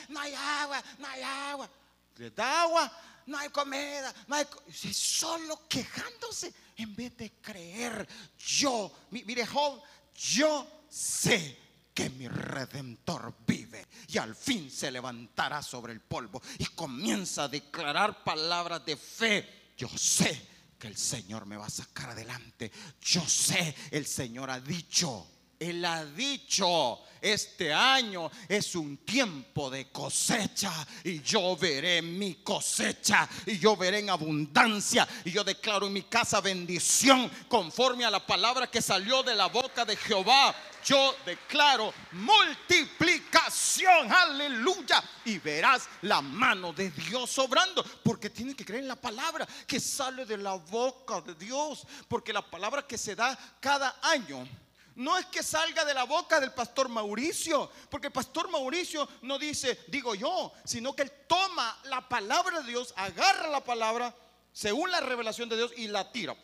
no 0.09 0.19
hay 0.19 0.33
agua, 0.35 0.83
no 0.99 1.07
hay 1.07 1.21
agua. 1.23 1.69
Les 2.17 2.35
da 2.35 2.63
agua, 2.63 2.91
no 3.25 3.37
hay 3.37 3.49
comida, 3.49 4.13
no 4.27 4.35
hay 4.35 4.45
solo 4.93 5.61
quejándose 5.67 6.53
en 6.77 6.95
vez 6.95 7.15
de 7.17 7.31
creer. 7.41 8.07
Yo, 8.37 8.91
mire 9.11 9.45
Job, 9.45 9.81
yo 10.13 10.67
sé 10.89 11.57
que 11.93 12.09
mi 12.09 12.27
redentor 12.27 13.35
vive 13.45 13.85
y 14.07 14.17
al 14.17 14.35
fin 14.35 14.71
se 14.71 14.91
levantará 14.91 15.61
sobre 15.61 15.93
el 15.93 16.01
polvo 16.01 16.41
y 16.57 16.65
comienza 16.65 17.43
a 17.43 17.47
declarar 17.47 18.23
palabras 18.23 18.85
de 18.85 18.95
fe. 18.97 19.73
Yo 19.77 19.89
sé 19.89 20.49
que 20.79 20.87
el 20.87 20.97
Señor 20.97 21.45
me 21.45 21.57
va 21.57 21.67
a 21.67 21.69
sacar 21.69 22.09
adelante. 22.11 22.71
Yo 23.01 23.21
sé, 23.27 23.75
el 23.91 24.05
Señor 24.05 24.49
ha 24.49 24.59
dicho, 24.59 25.27
Él 25.61 25.85
ha 25.85 26.03
dicho, 26.03 27.01
este 27.21 27.71
año 27.71 28.31
es 28.49 28.73
un 28.73 28.97
tiempo 28.97 29.69
de 29.69 29.91
cosecha 29.91 30.73
y 31.03 31.21
yo 31.21 31.55
veré 31.55 32.01
mi 32.01 32.37
cosecha 32.37 33.29
y 33.45 33.59
yo 33.59 33.77
veré 33.77 33.99
en 33.99 34.09
abundancia 34.09 35.07
y 35.23 35.29
yo 35.29 35.43
declaro 35.43 35.85
en 35.85 35.93
mi 35.93 36.01
casa 36.01 36.41
bendición 36.41 37.29
conforme 37.47 38.05
a 38.05 38.09
la 38.09 38.25
palabra 38.25 38.71
que 38.71 38.81
salió 38.81 39.21
de 39.21 39.35
la 39.35 39.45
boca 39.49 39.85
de 39.85 39.95
Jehová. 39.97 40.55
Yo 40.83 41.15
declaro 41.23 41.93
multiplicación, 42.13 44.11
aleluya, 44.11 45.03
y 45.25 45.37
verás 45.37 45.87
la 46.01 46.23
mano 46.23 46.73
de 46.73 46.89
Dios 46.89 47.37
obrando, 47.37 47.83
porque 48.03 48.31
tienes 48.31 48.55
que 48.55 48.65
creer 48.65 48.81
en 48.81 48.87
la 48.87 48.95
palabra 48.95 49.47
que 49.67 49.79
sale 49.79 50.25
de 50.25 50.37
la 50.37 50.55
boca 50.55 51.21
de 51.21 51.35
Dios, 51.35 51.85
porque 52.07 52.33
la 52.33 52.41
palabra 52.41 52.87
que 52.87 52.97
se 52.97 53.15
da 53.15 53.37
cada 53.59 53.99
año 54.01 54.47
no 54.95 55.17
es 55.17 55.25
que 55.27 55.41
salga 55.41 55.85
de 55.85 55.93
la 55.93 56.03
boca 56.03 56.39
del 56.39 56.51
pastor 56.51 56.89
Mauricio, 56.89 57.71
porque 57.89 58.07
el 58.07 58.13
pastor 58.13 58.49
Mauricio 58.49 59.07
no 59.21 59.39
dice, 59.39 59.85
digo 59.87 60.15
yo, 60.15 60.51
sino 60.65 60.95
que 60.95 61.03
él 61.03 61.11
toma 61.27 61.79
la 61.85 62.07
palabra 62.07 62.61
de 62.61 62.69
Dios, 62.69 62.93
agarra 62.97 63.49
la 63.49 63.63
palabra 63.63 64.13
según 64.51 64.91
la 64.91 64.99
revelación 64.99 65.47
de 65.47 65.55
Dios 65.55 65.71
y 65.77 65.87
la 65.87 66.11
tira. 66.11 66.35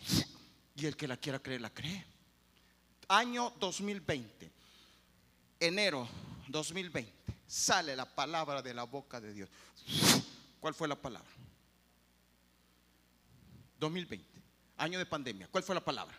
Y 0.75 0.85
el 0.85 0.95
que 0.95 1.07
la 1.07 1.17
quiera 1.17 1.39
creer, 1.39 1.61
la 1.61 1.73
cree. 1.73 2.05
Año 3.09 3.53
2020, 3.59 4.51
enero 5.59 6.07
2020, 6.47 7.13
sale 7.47 7.95
la 7.95 8.05
palabra 8.05 8.61
de 8.61 8.73
la 8.73 8.83
boca 8.83 9.19
de 9.19 9.33
Dios. 9.33 9.49
¿Cuál 10.59 10.73
fue 10.73 10.87
la 10.87 10.95
palabra? 10.95 11.29
2020, 13.79 14.25
año 14.77 14.99
de 14.99 15.05
pandemia. 15.05 15.47
¿Cuál 15.49 15.63
fue 15.63 15.75
la 15.75 15.83
palabra? 15.83 16.17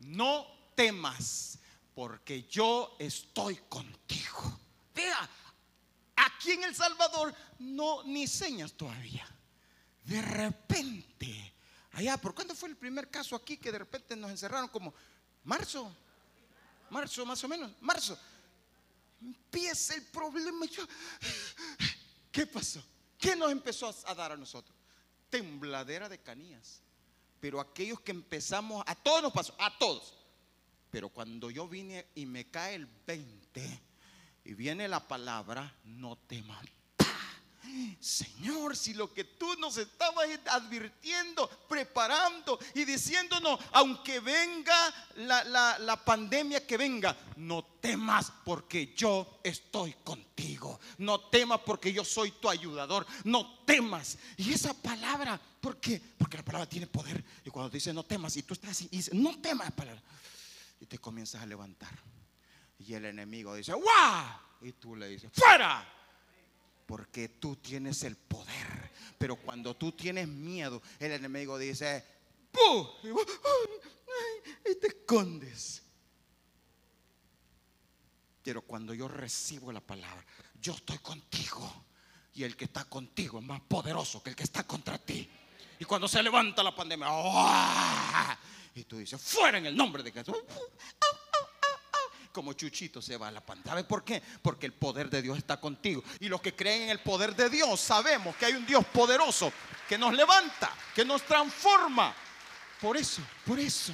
No 0.00 0.59
temas, 0.80 1.58
porque 1.94 2.44
yo 2.44 2.96
estoy 2.98 3.54
contigo. 3.68 4.58
Vea, 4.94 5.28
aquí 6.16 6.52
en 6.52 6.64
El 6.64 6.74
Salvador 6.74 7.34
no 7.58 8.02
ni 8.04 8.26
señas 8.26 8.72
todavía. 8.72 9.28
De 10.04 10.22
repente, 10.22 11.52
allá, 11.92 12.16
¿por 12.16 12.34
cuándo 12.34 12.54
fue 12.54 12.70
el 12.70 12.78
primer 12.78 13.10
caso 13.10 13.36
aquí 13.36 13.58
que 13.58 13.70
de 13.70 13.78
repente 13.78 14.16
nos 14.16 14.30
encerraron 14.30 14.68
como 14.68 14.94
marzo? 15.44 15.94
Marzo 16.88 17.26
más 17.26 17.44
o 17.44 17.48
menos, 17.48 17.70
marzo. 17.82 18.18
Empieza 19.20 19.94
el 19.96 20.06
problema. 20.06 20.64
¿Qué 22.32 22.46
pasó? 22.46 22.82
¿Qué 23.18 23.36
nos 23.36 23.52
empezó 23.52 23.94
a 24.06 24.14
dar 24.14 24.32
a 24.32 24.36
nosotros? 24.38 24.74
Tembladera 25.28 26.08
de 26.08 26.18
canías. 26.22 26.80
Pero 27.38 27.60
aquellos 27.60 28.00
que 28.00 28.12
empezamos, 28.12 28.82
a 28.86 28.94
todos 28.94 29.24
nos 29.24 29.32
pasó, 29.34 29.54
a 29.58 29.76
todos. 29.76 30.19
Pero 30.90 31.08
cuando 31.08 31.50
yo 31.50 31.68
vine 31.68 32.06
y 32.14 32.26
me 32.26 32.50
cae 32.50 32.74
el 32.74 32.86
20 33.06 33.80
y 34.44 34.54
viene 34.54 34.88
la 34.88 35.06
palabra, 35.06 35.72
no 35.84 36.16
temas. 36.16 36.58
Señor, 38.00 38.76
si 38.76 38.94
lo 38.94 39.12
que 39.12 39.24
tú 39.24 39.54
nos 39.58 39.76
estabas 39.76 40.26
advirtiendo, 40.46 41.48
preparando 41.68 42.58
y 42.74 42.84
diciéndonos, 42.84 43.60
aunque 43.72 44.18
venga 44.18 44.92
la, 45.16 45.44
la, 45.78 46.04
pandemia 46.04 46.66
que 46.66 46.76
venga, 46.76 47.16
no 47.36 47.62
temas 47.80 48.32
porque 48.44 48.92
yo 48.96 49.40
estoy 49.44 49.94
contigo. 50.02 50.80
No 50.98 51.20
temas 51.20 51.60
porque 51.64 51.92
yo 51.92 52.04
soy 52.04 52.32
tu 52.32 52.48
ayudador. 52.48 53.06
No 53.24 53.60
temas. 53.64 54.18
Y 54.36 54.52
esa 54.52 54.74
palabra, 54.74 55.40
¿por 55.60 55.76
qué? 55.78 56.00
Porque 56.18 56.38
la 56.38 56.44
palabra 56.44 56.68
tiene 56.68 56.86
poder. 56.86 57.22
Y 57.44 57.50
cuando 57.50 57.70
dice 57.70 57.92
no 57.92 58.04
temas, 58.04 58.36
y 58.36 58.42
tú 58.42 58.54
estás 58.54 58.70
así, 58.70 58.88
y 58.90 59.16
no 59.16 59.38
temas, 59.38 59.70
palabra 59.72 60.02
y 60.80 60.86
te 60.86 60.98
comienzas 60.98 61.42
a 61.42 61.46
levantar. 61.46 61.92
Y 62.78 62.94
el 62.94 63.04
enemigo 63.04 63.54
dice, 63.54 63.72
¡guau! 63.72 64.40
Y 64.62 64.72
tú 64.72 64.96
le 64.96 65.08
dices, 65.08 65.30
¡fuera! 65.32 65.86
Porque 66.86 67.28
tú 67.28 67.56
tienes 67.56 68.02
el 68.02 68.16
poder. 68.16 68.90
Pero 69.18 69.36
cuando 69.36 69.76
tú 69.76 69.92
tienes 69.92 70.26
miedo, 70.26 70.82
el 70.98 71.12
enemigo 71.12 71.58
dice, 71.58 72.04
¡Puh! 72.50 72.88
Y 74.68 74.74
te 74.76 74.88
escondes. 74.88 75.82
Pero 78.42 78.62
cuando 78.62 78.94
yo 78.94 79.06
recibo 79.06 79.70
la 79.70 79.80
palabra, 79.80 80.24
yo 80.60 80.72
estoy 80.72 80.98
contigo. 80.98 81.84
Y 82.34 82.44
el 82.44 82.56
que 82.56 82.64
está 82.64 82.84
contigo 82.84 83.38
es 83.38 83.44
más 83.44 83.60
poderoso 83.60 84.22
que 84.22 84.30
el 84.30 84.36
que 84.36 84.44
está 84.44 84.66
contra 84.66 84.98
ti. 84.98 85.28
Y 85.78 85.84
cuando 85.84 86.08
se 86.08 86.22
levanta 86.22 86.62
la 86.62 86.74
pandemia, 86.74 87.08
¡oh! 87.10 88.36
Y 88.74 88.84
tú 88.84 88.98
dices, 88.98 89.20
fuera 89.20 89.58
en 89.58 89.66
el 89.66 89.76
nombre 89.76 90.02
de 90.02 90.12
Jesús. 90.12 90.36
Como 92.32 92.52
Chuchito 92.52 93.02
se 93.02 93.16
va 93.16 93.28
a 93.28 93.32
la 93.32 93.44
pantalla. 93.44 93.70
¿Sabes 93.70 93.84
por 93.84 94.04
qué? 94.04 94.22
Porque 94.40 94.66
el 94.66 94.72
poder 94.72 95.10
de 95.10 95.20
Dios 95.20 95.36
está 95.36 95.60
contigo. 95.60 96.04
Y 96.20 96.28
los 96.28 96.40
que 96.40 96.54
creen 96.54 96.82
en 96.82 96.90
el 96.90 97.00
poder 97.00 97.34
de 97.34 97.50
Dios 97.50 97.80
sabemos 97.80 98.36
que 98.36 98.46
hay 98.46 98.52
un 98.54 98.64
Dios 98.64 98.84
poderoso 98.86 99.52
que 99.88 99.98
nos 99.98 100.14
levanta, 100.14 100.72
que 100.94 101.04
nos 101.04 101.22
transforma. 101.22 102.14
Por 102.80 102.96
eso, 102.96 103.20
por 103.44 103.58
eso. 103.58 103.92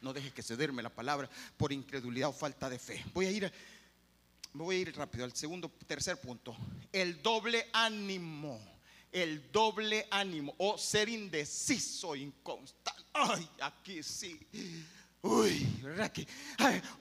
No 0.00 0.12
dejes 0.12 0.32
que 0.32 0.42
cederme 0.42 0.82
la 0.82 0.90
palabra 0.90 1.28
por 1.56 1.72
incredulidad 1.72 2.30
o 2.30 2.32
falta 2.32 2.70
de 2.70 2.78
fe. 2.78 3.04
Voy 3.12 3.26
a 3.26 3.30
ir, 3.30 3.52
voy 4.54 4.76
a 4.76 4.78
ir 4.78 4.96
rápido 4.96 5.24
al 5.24 5.34
segundo, 5.34 5.70
tercer 5.86 6.18
punto. 6.18 6.56
El 6.90 7.20
doble 7.20 7.68
ánimo 7.74 8.77
el 9.12 9.50
doble 9.50 10.06
ánimo 10.10 10.54
o 10.58 10.76
ser 10.78 11.08
indeciso, 11.08 12.14
inconstante. 12.14 13.04
Ay, 13.12 13.48
aquí 13.60 14.02
sí. 14.02 14.38
Uy, 15.22 15.66
¿verdad 15.82 16.12
que? 16.12 16.26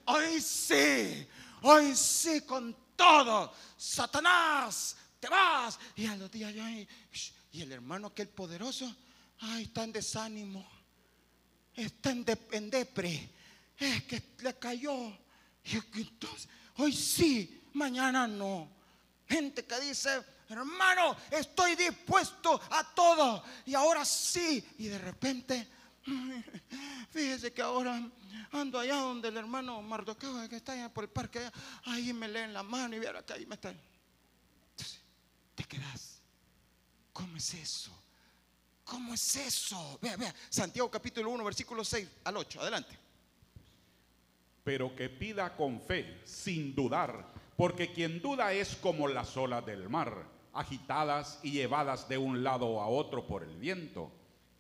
Ay, 0.06 0.42
sí, 0.42 1.28
ay, 1.62 1.96
sí, 1.96 2.42
con 2.42 2.76
todo. 2.96 3.54
Satanás, 3.78 4.98
te 5.20 5.30
vas. 5.30 5.80
Y 5.96 6.06
a 6.08 6.16
los 6.16 6.32
días, 6.32 6.54
y 7.52 7.62
el 7.62 7.72
hermano 7.72 8.08
aquel 8.08 8.30
poderoso, 8.30 8.94
ay, 9.40 9.64
está 9.64 9.84
en 9.84 9.94
desánimo. 9.94 10.68
está 11.76 12.12
en, 12.12 12.26
en 12.52 12.70
depre, 12.70 13.30
es 13.78 14.04
que 14.04 14.24
le 14.40 14.58
cayó. 14.58 15.18
Y 15.64 15.76
entonces, 16.02 16.48
hoy 16.78 16.94
sí, 16.94 17.64
mañana 17.74 18.28
no. 18.28 18.70
Gente 19.28 19.66
que 19.66 19.80
dice, 19.82 20.24
hermano, 20.50 21.16
estoy 21.32 21.76
dispuesto 21.76 22.60
a 22.72 22.84
todo. 22.94 23.44
Y 23.66 23.74
ahora 23.76 24.06
sí. 24.06 24.66
Y 24.78 24.88
de 24.88 24.98
repente, 24.98 25.68
fíjese 27.12 27.52
que 27.54 27.62
ahora 27.62 28.02
ando 28.52 28.80
allá 28.80 28.96
donde 28.96 29.28
el 29.28 29.38
hermano 29.38 29.82
Mardoqueo, 29.82 30.48
que 30.48 30.56
está 30.56 30.74
allá 30.74 30.90
por 30.90 31.04
el 31.04 31.10
parque, 31.10 31.42
ahí 31.86 32.14
me 32.14 32.28
leen 32.28 32.54
la 32.54 32.64
mano 32.64 32.96
y 32.96 33.00
viera 33.00 33.26
que 33.26 33.34
ahí 33.34 33.46
me 33.46 33.56
está. 33.56 33.70
Entonces, 33.70 35.02
te 35.56 35.64
quedas. 35.64 36.22
¿Cómo 37.14 37.36
es 37.36 37.54
eso? 37.56 37.92
¿Cómo 38.86 39.14
es 39.14 39.36
eso? 39.36 40.00
Vea, 40.02 40.16
vea. 40.16 40.34
Santiago 40.50 40.90
capítulo 40.90 41.30
1, 41.32 41.44
versículo 41.44 41.84
6 41.84 42.08
al 42.24 42.38
8. 42.38 42.62
Adelante. 42.62 42.98
pero 44.64 44.94
que 44.96 45.10
pida 45.10 45.56
con 45.56 45.80
fe, 45.80 46.20
sin 46.26 46.76
dudar, 46.76 47.26
porque 47.56 47.94
quien 47.94 48.22
duda 48.22 48.52
es 48.52 48.76
como 48.76 49.08
las 49.08 49.38
olas 49.38 49.66
del 49.66 49.88
mar, 49.88 50.26
agitadas 50.58 51.40
y 51.44 51.52
llevadas 51.52 52.10
de 52.10 52.18
un 52.18 52.44
lado 52.44 52.82
a 52.82 52.88
otro 52.88 53.26
por 53.26 53.44
el 53.44 53.56
viento. 53.58 54.12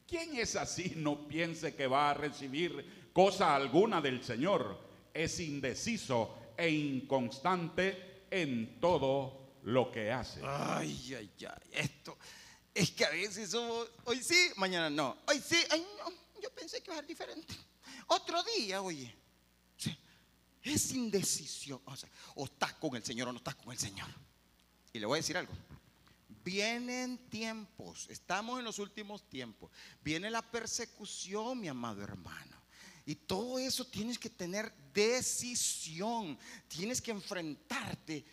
¿Quién 0.07 0.37
es 0.37 0.55
así 0.55 0.93
no 0.97 1.27
piense 1.27 1.75
que 1.75 1.87
va 1.87 2.11
a 2.11 2.13
recibir 2.13 3.09
cosa 3.11 3.55
alguna 3.55 3.99
del 4.01 4.23
Señor? 4.23 4.79
Es 5.13 5.39
indeciso 5.39 6.53
e 6.55 6.69
inconstante 6.69 8.25
en 8.29 8.79
todo 8.79 9.57
lo 9.63 9.91
que 9.91 10.11
hace. 10.11 10.41
Ay, 10.45 11.15
ay, 11.15 11.31
ay. 11.39 11.69
Esto 11.71 12.17
es 12.73 12.91
que 12.91 13.05
a 13.05 13.09
veces 13.09 13.49
somos, 13.49 13.89
hoy 14.05 14.21
sí, 14.21 14.51
mañana 14.57 14.89
no. 14.89 15.17
Hoy 15.27 15.41
sí, 15.43 15.57
ay, 15.71 15.85
no. 15.97 16.11
Yo 16.41 16.51
pensé 16.51 16.81
que 16.81 16.91
iba 16.91 16.93
a 16.93 16.99
ser 16.99 17.07
diferente. 17.07 17.55
Otro 18.07 18.43
día, 18.43 18.81
oye. 18.81 19.15
Es 20.61 20.91
indecisión. 20.91 21.81
O 21.85 21.95
sea, 21.95 22.09
o 22.35 22.45
estás 22.45 22.73
con 22.73 22.95
el 22.95 23.03
Señor 23.03 23.29
o 23.29 23.31
no 23.31 23.37
estás 23.37 23.55
con 23.55 23.71
el 23.71 23.79
Señor. 23.79 24.07
Y 24.93 24.99
le 24.99 25.05
voy 25.05 25.17
a 25.17 25.21
decir 25.21 25.37
algo. 25.37 25.53
Vienen 26.47 27.17
tiempos, 27.29 28.07
estamos 28.09 28.57
en 28.57 28.63
los 28.63 28.79
últimos 28.79 29.27
tiempos. 29.29 29.69
Viene 30.01 30.31
la 30.31 30.41
persecución, 30.41 31.59
mi 31.59 31.67
amado 31.67 32.01
hermano. 32.01 32.55
Y 33.05 33.15
todo 33.15 33.59
eso 33.59 33.85
tienes 33.85 34.17
que 34.17 34.29
tener 34.29 34.71
decisión. 34.93 36.39
Tienes 36.69 37.01
que 37.01 37.11
enfrentarte. 37.11 38.23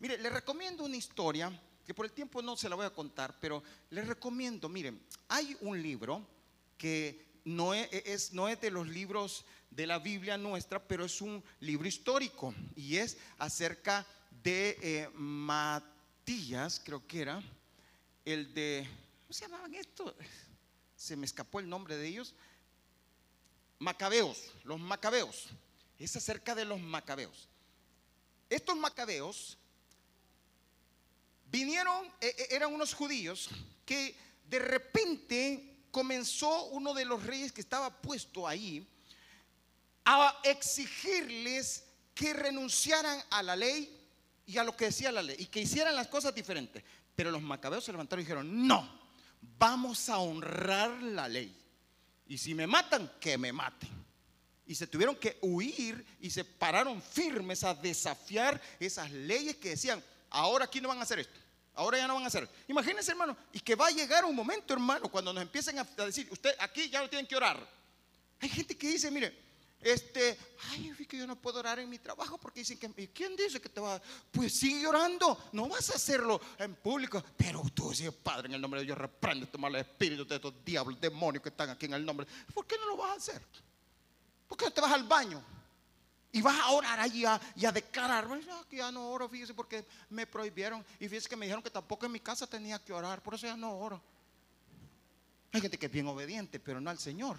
Mire, 0.00 0.18
le 0.18 0.30
recomiendo 0.30 0.82
una 0.82 0.96
historia 0.96 1.48
que 1.86 1.94
por 1.94 2.06
el 2.06 2.10
tiempo 2.10 2.42
no 2.42 2.56
se 2.56 2.68
la 2.68 2.74
voy 2.74 2.86
a 2.86 2.90
contar, 2.92 3.38
pero 3.40 3.62
le 3.90 4.02
recomiendo, 4.02 4.68
miren, 4.68 5.00
hay 5.28 5.56
un 5.60 5.80
libro 5.80 6.26
que 6.76 7.24
no 7.44 7.72
es, 7.72 7.88
es- 8.04 8.32
no 8.32 8.48
es 8.48 8.60
de 8.60 8.72
los 8.72 8.88
libros 8.88 9.44
de 9.70 9.86
la 9.86 10.00
Biblia 10.00 10.36
nuestra, 10.36 10.82
pero 10.82 11.04
es 11.04 11.20
un 11.20 11.40
libro 11.60 11.86
histórico 11.86 12.52
y 12.74 12.96
es 12.96 13.16
acerca 13.38 14.04
de 14.42 14.76
eh, 14.82 15.08
Matías, 15.14 16.80
creo 16.84 17.06
que 17.06 17.20
era, 17.22 17.40
el 18.30 18.54
de, 18.54 18.88
¿cómo 19.22 19.32
se 19.32 19.44
llamaban 19.44 19.74
estos? 19.74 20.14
Se 20.96 21.16
me 21.16 21.26
escapó 21.26 21.60
el 21.60 21.68
nombre 21.68 21.96
de 21.96 22.06
ellos. 22.06 22.34
Macabeos, 23.78 24.52
los 24.64 24.78
macabeos. 24.78 25.48
Es 25.98 26.16
acerca 26.16 26.54
de 26.54 26.64
los 26.64 26.80
macabeos. 26.80 27.48
Estos 28.48 28.76
macabeos 28.76 29.56
vinieron, 31.50 32.06
eh, 32.20 32.34
eh, 32.36 32.46
eran 32.50 32.72
unos 32.74 32.94
judíos 32.94 33.48
que 33.84 34.16
de 34.48 34.58
repente 34.58 35.84
comenzó 35.90 36.66
uno 36.66 36.94
de 36.94 37.04
los 37.04 37.24
reyes 37.24 37.52
que 37.52 37.60
estaba 37.60 38.00
puesto 38.00 38.46
ahí 38.46 38.86
a 40.04 40.40
exigirles 40.44 41.84
que 42.14 42.32
renunciaran 42.32 43.22
a 43.30 43.42
la 43.42 43.56
ley 43.56 43.96
y 44.46 44.58
a 44.58 44.64
lo 44.64 44.76
que 44.76 44.86
decía 44.86 45.12
la 45.12 45.22
ley 45.22 45.36
y 45.38 45.46
que 45.46 45.60
hicieran 45.60 45.94
las 45.94 46.08
cosas 46.08 46.34
diferentes. 46.34 46.82
Pero 47.14 47.30
los 47.30 47.42
macabeos 47.42 47.84
se 47.84 47.92
levantaron 47.92 48.20
y 48.20 48.24
dijeron, 48.24 48.66
no, 48.66 48.88
vamos 49.58 50.08
a 50.08 50.18
honrar 50.18 50.90
la 51.02 51.28
ley. 51.28 51.56
Y 52.26 52.38
si 52.38 52.54
me 52.54 52.66
matan, 52.66 53.10
que 53.20 53.36
me 53.36 53.52
maten. 53.52 53.90
Y 54.66 54.74
se 54.74 54.86
tuvieron 54.86 55.16
que 55.16 55.38
huir 55.42 56.04
y 56.20 56.30
se 56.30 56.44
pararon 56.44 57.02
firmes 57.02 57.64
a 57.64 57.74
desafiar 57.74 58.60
esas 58.78 59.10
leyes 59.10 59.56
que 59.56 59.70
decían, 59.70 60.02
ahora 60.30 60.66
aquí 60.66 60.80
no 60.80 60.88
van 60.88 60.98
a 60.98 61.02
hacer 61.02 61.18
esto. 61.18 61.40
Ahora 61.74 61.98
ya 61.98 62.06
no 62.06 62.14
van 62.14 62.24
a 62.24 62.28
hacer. 62.28 62.48
Imagínense, 62.68 63.10
hermano, 63.10 63.36
y 63.52 63.60
que 63.60 63.74
va 63.74 63.88
a 63.88 63.90
llegar 63.90 64.24
un 64.24 64.34
momento, 64.36 64.72
hermano, 64.72 65.08
cuando 65.08 65.32
nos 65.32 65.42
empiecen 65.42 65.78
a 65.78 65.84
decir, 65.84 66.28
usted 66.30 66.54
aquí 66.60 66.88
ya 66.88 67.00
no 67.00 67.08
tienen 67.08 67.26
que 67.26 67.36
orar. 67.36 67.68
Hay 68.40 68.48
gente 68.48 68.76
que 68.76 68.88
dice, 68.88 69.10
mire, 69.10 69.36
este, 69.80 70.38
ay, 70.70 70.92
que 71.08 71.16
yo 71.18 71.26
no 71.26 71.34
puedo 71.34 71.58
orar 71.58 71.78
en 71.80 71.88
mi 71.88 71.98
trabajo 71.98 72.38
porque 72.38 72.60
dicen 72.60 72.78
que, 72.78 72.86
¿y 73.02 73.08
¿quién 73.08 73.34
dice 73.34 73.60
que 73.60 73.68
te 73.68 73.80
va? 73.80 74.00
Pues 74.30 74.52
sigue 74.54 74.86
orando, 74.86 75.48
no 75.52 75.68
vas 75.68 75.90
a 75.90 75.94
hacerlo 75.94 76.40
en 76.58 76.74
público, 76.76 77.22
pero 77.36 77.62
tú 77.74 77.92
sí, 77.92 78.08
Padre, 78.22 78.46
en 78.48 78.54
el 78.54 78.60
nombre 78.60 78.80
de 78.80 78.86
Dios, 78.86 78.96
reprende 78.96 79.46
estos 79.46 79.60
malos 79.60 79.80
espíritus 79.80 80.28
de 80.28 80.36
estos 80.36 80.54
diablos, 80.64 81.00
demonios 81.00 81.42
que 81.42 81.48
están 81.48 81.70
aquí 81.70 81.86
en 81.86 81.94
el 81.94 82.06
nombre. 82.06 82.26
¿Por 82.54 82.64
qué 82.66 82.76
no 82.78 82.86
lo 82.86 82.96
vas 82.96 83.10
a 83.10 83.14
hacer? 83.14 83.42
¿Por 84.46 84.56
qué 84.56 84.66
no 84.66 84.70
te 84.70 84.80
vas 84.80 84.92
al 84.92 85.04
baño? 85.04 85.42
Y 86.32 86.42
vas 86.42 86.60
a 86.60 86.70
orar 86.70 87.00
allí 87.00 87.24
a- 87.24 87.40
y 87.56 87.64
a 87.66 87.72
declarar. 87.72 88.28
"Pues, 88.28 88.46
no, 88.46 88.68
que 88.68 88.76
ya 88.76 88.92
no 88.92 89.10
oro, 89.10 89.28
fíjese, 89.28 89.52
porque 89.52 89.84
me 90.10 90.28
prohibieron. 90.28 90.84
Y 91.00 91.08
fíjese 91.08 91.28
que 91.28 91.34
me 91.34 91.46
dijeron 91.46 91.62
que 91.62 91.70
tampoco 91.70 92.06
en 92.06 92.12
mi 92.12 92.20
casa 92.20 92.46
tenía 92.46 92.78
que 92.78 92.92
orar. 92.92 93.20
Por 93.20 93.34
eso 93.34 93.46
ya 93.48 93.56
no 93.56 93.76
oro. 93.76 94.00
Hay 95.52 95.60
gente 95.60 95.76
que 95.76 95.86
es 95.86 95.92
bien 95.92 96.06
obediente, 96.06 96.60
pero 96.60 96.80
no 96.80 96.88
al 96.88 97.00
Señor. 97.00 97.36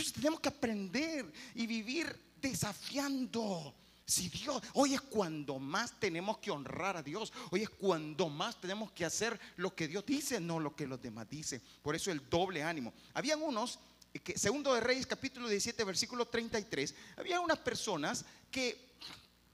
Entonces 0.00 0.14
tenemos 0.14 0.40
que 0.40 0.48
aprender 0.48 1.30
y 1.54 1.66
vivir 1.66 2.16
desafiando. 2.40 3.74
Si 4.06 4.30
Dios, 4.30 4.62
hoy 4.72 4.94
es 4.94 5.00
cuando 5.02 5.58
más 5.58 6.00
tenemos 6.00 6.38
que 6.38 6.50
honrar 6.50 6.96
a 6.96 7.02
Dios, 7.02 7.30
hoy 7.50 7.64
es 7.64 7.68
cuando 7.68 8.30
más 8.30 8.58
tenemos 8.58 8.90
que 8.92 9.04
hacer 9.04 9.38
lo 9.56 9.74
que 9.74 9.86
Dios 9.86 10.06
dice, 10.06 10.40
no 10.40 10.58
lo 10.58 10.74
que 10.74 10.86
los 10.86 11.02
demás 11.02 11.28
dicen. 11.28 11.62
Por 11.82 11.94
eso 11.94 12.10
el 12.10 12.28
doble 12.30 12.62
ánimo. 12.62 12.94
Habían 13.12 13.42
unos, 13.42 13.78
que, 14.24 14.38
segundo 14.38 14.72
de 14.72 14.80
Reyes, 14.80 15.06
capítulo 15.06 15.48
17, 15.48 15.84
versículo 15.84 16.26
33, 16.26 16.94
había 17.18 17.38
unas 17.38 17.58
personas 17.58 18.24
que 18.50 18.96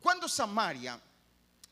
cuando 0.00 0.28
Samaria 0.28 0.98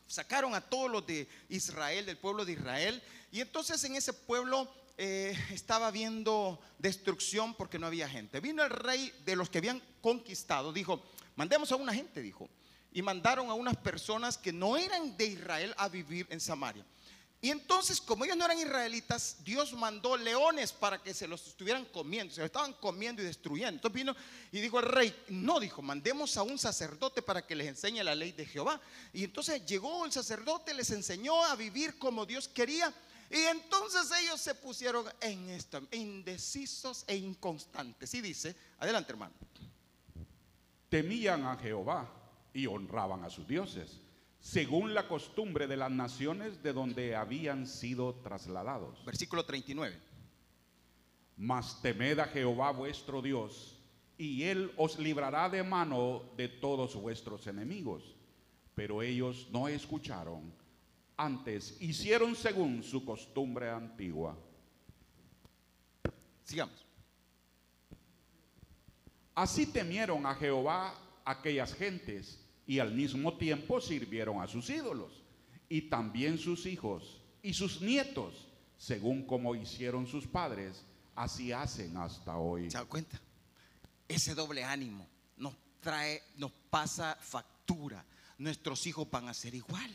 sacaron 0.05 0.53
a 0.53 0.59
todos 0.59 0.91
los 0.91 1.07
de 1.07 1.29
Israel, 1.47 2.05
del 2.05 2.17
pueblo 2.17 2.43
de 2.43 2.51
Israel, 2.51 3.01
y 3.31 3.39
entonces 3.39 3.81
en 3.85 3.95
ese 3.95 4.11
pueblo 4.11 4.69
eh, 4.97 5.37
estaba 5.51 5.91
viendo 5.91 6.59
destrucción 6.79 7.53
porque 7.53 7.79
no 7.79 7.87
había 7.87 8.07
gente. 8.07 8.39
Vino 8.39 8.63
el 8.63 8.69
rey 8.69 9.11
de 9.25 9.35
los 9.35 9.49
que 9.49 9.57
habían 9.57 9.81
conquistado, 10.01 10.71
dijo, 10.71 11.03
mandemos 11.35 11.71
a 11.71 11.75
una 11.75 11.93
gente, 11.93 12.21
dijo, 12.21 12.49
y 12.93 13.01
mandaron 13.01 13.49
a 13.49 13.53
unas 13.53 13.75
personas 13.75 14.37
que 14.37 14.53
no 14.53 14.77
eran 14.77 15.17
de 15.17 15.25
Israel 15.25 15.73
a 15.77 15.89
vivir 15.89 16.27
en 16.29 16.39
Samaria. 16.39 16.85
Y 17.41 17.51
entonces, 17.51 18.01
como 18.01 18.25
ellos 18.25 18.37
no 18.37 18.45
eran 18.45 18.57
israelitas, 18.57 19.37
Dios 19.43 19.73
mandó 19.73 20.17
leones 20.17 20.71
para 20.71 21.03
que 21.03 21.13
se 21.13 21.27
los 21.27 21.45
estuvieran 21.45 21.85
comiendo, 21.85 22.33
se 22.33 22.39
los 22.39 22.47
estaban 22.47 22.73
comiendo 22.73 23.21
y 23.21 23.25
destruyendo. 23.25 23.75
Entonces 23.75 23.93
vino 23.93 24.15
y 24.51 24.61
dijo 24.61 24.79
el 24.79 24.85
rey, 24.85 25.15
no, 25.27 25.59
dijo, 25.59 25.81
mandemos 25.81 26.37
a 26.37 26.43
un 26.43 26.57
sacerdote 26.57 27.21
para 27.21 27.45
que 27.45 27.53
les 27.53 27.67
enseñe 27.67 28.01
la 28.03 28.15
ley 28.15 28.31
de 28.31 28.45
Jehová. 28.45 28.81
Y 29.13 29.25
entonces 29.25 29.63
llegó 29.65 30.05
el 30.05 30.11
sacerdote, 30.11 30.73
les 30.73 30.89
enseñó 30.89 31.43
a 31.43 31.55
vivir 31.55 31.99
como 31.99 32.25
Dios 32.25 32.47
quería. 32.47 32.91
Y 33.35 33.39
entonces 33.47 34.09
ellos 34.21 34.39
se 34.39 34.55
pusieron 34.55 35.05
en 35.19 35.49
esto, 35.49 35.81
indecisos 35.91 37.03
e 37.05 37.17
inconstantes. 37.17 38.13
Y 38.13 38.21
dice, 38.21 38.55
adelante 38.79 39.11
hermano. 39.11 39.33
temían 40.87 41.43
a 41.43 41.57
Jehová 41.57 42.09
y 42.53 42.65
honraban 42.65 43.25
a 43.25 43.29
sus 43.29 43.45
dioses, 43.45 43.99
según 44.39 44.93
la 44.93 45.09
costumbre 45.09 45.67
de 45.67 45.75
las 45.75 45.91
naciones 45.91 46.63
de 46.63 46.71
donde 46.71 47.13
habían 47.13 47.67
sido 47.67 48.15
trasladados. 48.23 49.03
Versículo 49.03 49.43
39. 49.43 49.99
Mas 51.35 51.81
temed 51.81 52.19
a 52.19 52.27
Jehová 52.27 52.71
vuestro 52.71 53.21
Dios, 53.21 53.77
y 54.17 54.43
él 54.43 54.71
os 54.77 54.97
librará 54.97 55.49
de 55.49 55.61
mano 55.61 56.23
de 56.37 56.47
todos 56.47 56.95
vuestros 56.95 57.47
enemigos. 57.47 58.15
Pero 58.75 59.01
ellos 59.01 59.49
no 59.51 59.67
escucharon, 59.67 60.53
antes 61.17 61.77
hicieron 61.81 62.35
según 62.35 62.83
su 62.83 63.03
costumbre 63.05 63.69
antigua. 63.69 64.37
Sigamos. 66.43 66.85
Así 69.33 69.65
temieron 69.65 70.25
a 70.25 70.35
Jehová 70.35 70.93
aquellas 71.25 71.73
gentes 71.73 72.39
y 72.65 72.79
al 72.79 72.93
mismo 72.93 73.37
tiempo 73.37 73.81
sirvieron 73.81 74.41
a 74.41 74.47
sus 74.47 74.69
ídolos 74.69 75.23
y 75.67 75.83
también 75.83 76.37
sus 76.37 76.65
hijos 76.65 77.21
y 77.41 77.53
sus 77.53 77.81
nietos, 77.81 78.47
según 78.77 79.25
como 79.25 79.55
hicieron 79.55 80.07
sus 80.07 80.25
padres, 80.25 80.83
así 81.15 81.51
hacen 81.51 81.97
hasta 81.97 82.37
hoy. 82.37 82.71
¿Se 82.71 82.77
da 82.77 82.85
cuenta? 82.85 83.19
Ese 84.07 84.33
doble 84.35 84.63
ánimo 84.63 85.07
nos 85.37 85.55
trae, 85.79 86.21
nos 86.37 86.51
pasa 86.69 87.17
factura. 87.19 88.05
Nuestros 88.37 88.85
hijos 88.87 89.09
van 89.09 89.27
a 89.27 89.33
ser 89.33 89.55
igual. 89.55 89.91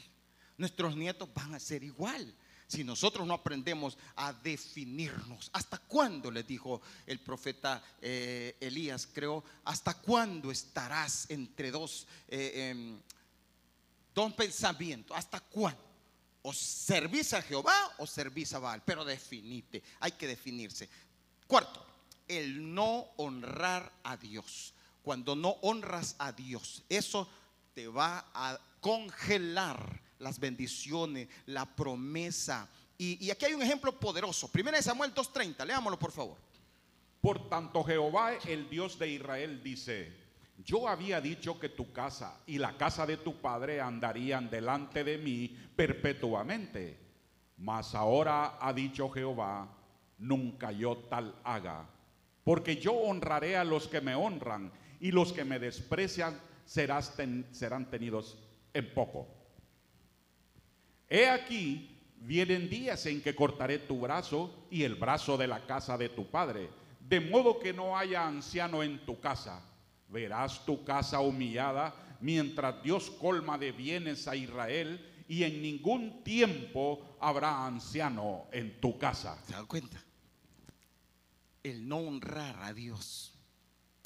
Nuestros 0.61 0.95
nietos 0.95 1.27
van 1.33 1.55
a 1.55 1.59
ser 1.59 1.83
igual. 1.83 2.35
si 2.67 2.85
nosotros 2.85 3.27
no 3.27 3.33
aprendemos 3.33 3.97
a 4.15 4.33
definirnos. 4.33 5.51
¿Hasta 5.55 5.79
cuándo? 5.79 6.31
Le 6.31 6.43
dijo 6.45 6.83
el 7.07 7.19
profeta 7.19 7.83
eh, 8.01 8.57
Elías, 8.61 9.09
creo, 9.13 9.43
¿hasta 9.65 9.95
cuándo 9.95 10.53
estarás 10.53 11.29
entre 11.31 11.71
dos, 11.71 12.07
eh, 12.29 12.71
em, 12.71 13.01
dos 14.15 14.35
pensamientos? 14.35 15.17
¿Hasta 15.17 15.41
cuándo? 15.41 15.83
O 16.43 16.53
servís 16.53 17.33
a 17.33 17.43
Jehová 17.43 17.95
o 17.99 18.07
servís 18.07 18.53
a 18.53 18.59
Baal, 18.59 18.83
pero 18.85 19.03
definite, 19.05 19.83
hay 19.99 20.13
que 20.13 20.29
definirse. 20.29 20.89
Cuarto, 21.47 21.85
el 22.29 22.73
no 22.75 23.09
honrar 23.17 23.91
a 24.05 24.17
Dios. 24.19 24.75
Cuando 25.03 25.35
no 25.35 25.57
honras 25.63 26.17
a 26.19 26.31
Dios, 26.33 26.85
eso 26.89 27.27
te 27.75 27.89
va 27.89 28.31
a 28.35 28.61
congelar 28.81 30.10
las 30.21 30.39
bendiciones, 30.39 31.29
la 31.47 31.67
promesa. 31.67 32.69
Y, 32.97 33.31
aquí 33.31 33.47
hay 33.47 33.55
un 33.55 33.63
ejemplo 33.63 33.99
poderoso. 33.99 34.49
Primera 34.49 34.77
de 34.77 34.83
Samuel 34.83 35.15
2.30, 35.15 35.67
leámoslo 35.67 35.99
por 35.99 36.13
favor. 36.13 36.37
Por 37.21 37.49
tanto 37.49 37.83
Jehová, 37.83 38.35
el 38.47 38.69
Dios 38.69 38.99
de 38.99 39.09
Israel, 39.09 39.63
dice, 39.63 40.13
yo 40.65 40.87
había 40.87 41.21
dicho 41.21 41.59
que 41.59 41.71
tu 41.71 41.93
casa 41.93 42.41
y 42.47 42.59
la 42.59 42.77
casa 42.77 43.07
de 43.07 43.17
tu 43.17 43.41
padre 43.41 43.81
andarían 43.81 44.51
delante 44.51 45.03
de 45.05 45.19
mí 45.19 45.57
perpetuamente. 45.75 46.99
Mas 47.57 47.95
ahora 47.95 48.59
ha 48.61 48.73
dicho 48.73 49.11
Jehová, 49.11 49.69
nunca 50.19 50.73
yo 50.73 50.97
tal 51.09 51.35
haga. 51.45 51.89
Porque 52.45 52.77
yo 52.77 52.93
honraré 52.93 53.57
a 53.57 53.65
los 53.65 53.89
que 53.89 54.01
me 54.01 54.15
honran 54.15 54.73
y 54.99 55.11
los 55.11 55.33
que 55.33 55.45
me 55.45 55.59
desprecian 55.59 56.39
serán 56.65 57.91
tenidos 57.91 58.39
en 58.73 58.95
poco. 58.95 59.40
He 61.13 61.29
aquí, 61.29 61.91
vienen 62.21 62.71
días 62.71 63.05
en 63.07 63.21
que 63.21 63.35
cortaré 63.35 63.81
tu 63.81 63.99
brazo 63.99 64.67
y 64.71 64.85
el 64.85 64.95
brazo 64.95 65.37
de 65.37 65.49
la 65.49 65.67
casa 65.67 65.99
de 65.99 66.09
tu 66.09 66.31
padre, 66.31 66.71
de 67.01 67.21
modo 67.21 67.59
que 67.59 67.73
no 67.73 67.99
haya 67.99 68.25
anciano 68.25 68.85
en 68.85 69.05
tu 69.05 69.19
casa. 69.19 69.61
Verás 70.09 70.65
tu 70.65 70.85
casa 70.85 71.19
humillada 71.19 71.93
mientras 72.21 72.81
Dios 72.85 73.11
colma 73.11 73.59
de 73.59 73.73
bienes 73.73 74.29
a 74.29 74.37
Israel 74.37 75.25
y 75.27 75.43
en 75.43 75.61
ningún 75.61 76.23
tiempo 76.23 77.17
habrá 77.21 77.67
anciano 77.67 78.47
en 78.53 78.81
tu 78.81 78.97
casa. 78.97 79.37
¿Se 79.47 79.53
dan 79.53 79.67
cuenta? 79.67 80.01
El 81.65 81.89
no 81.89 81.99
honrar 81.99 82.57
a 82.63 82.73
Dios. 82.73 83.35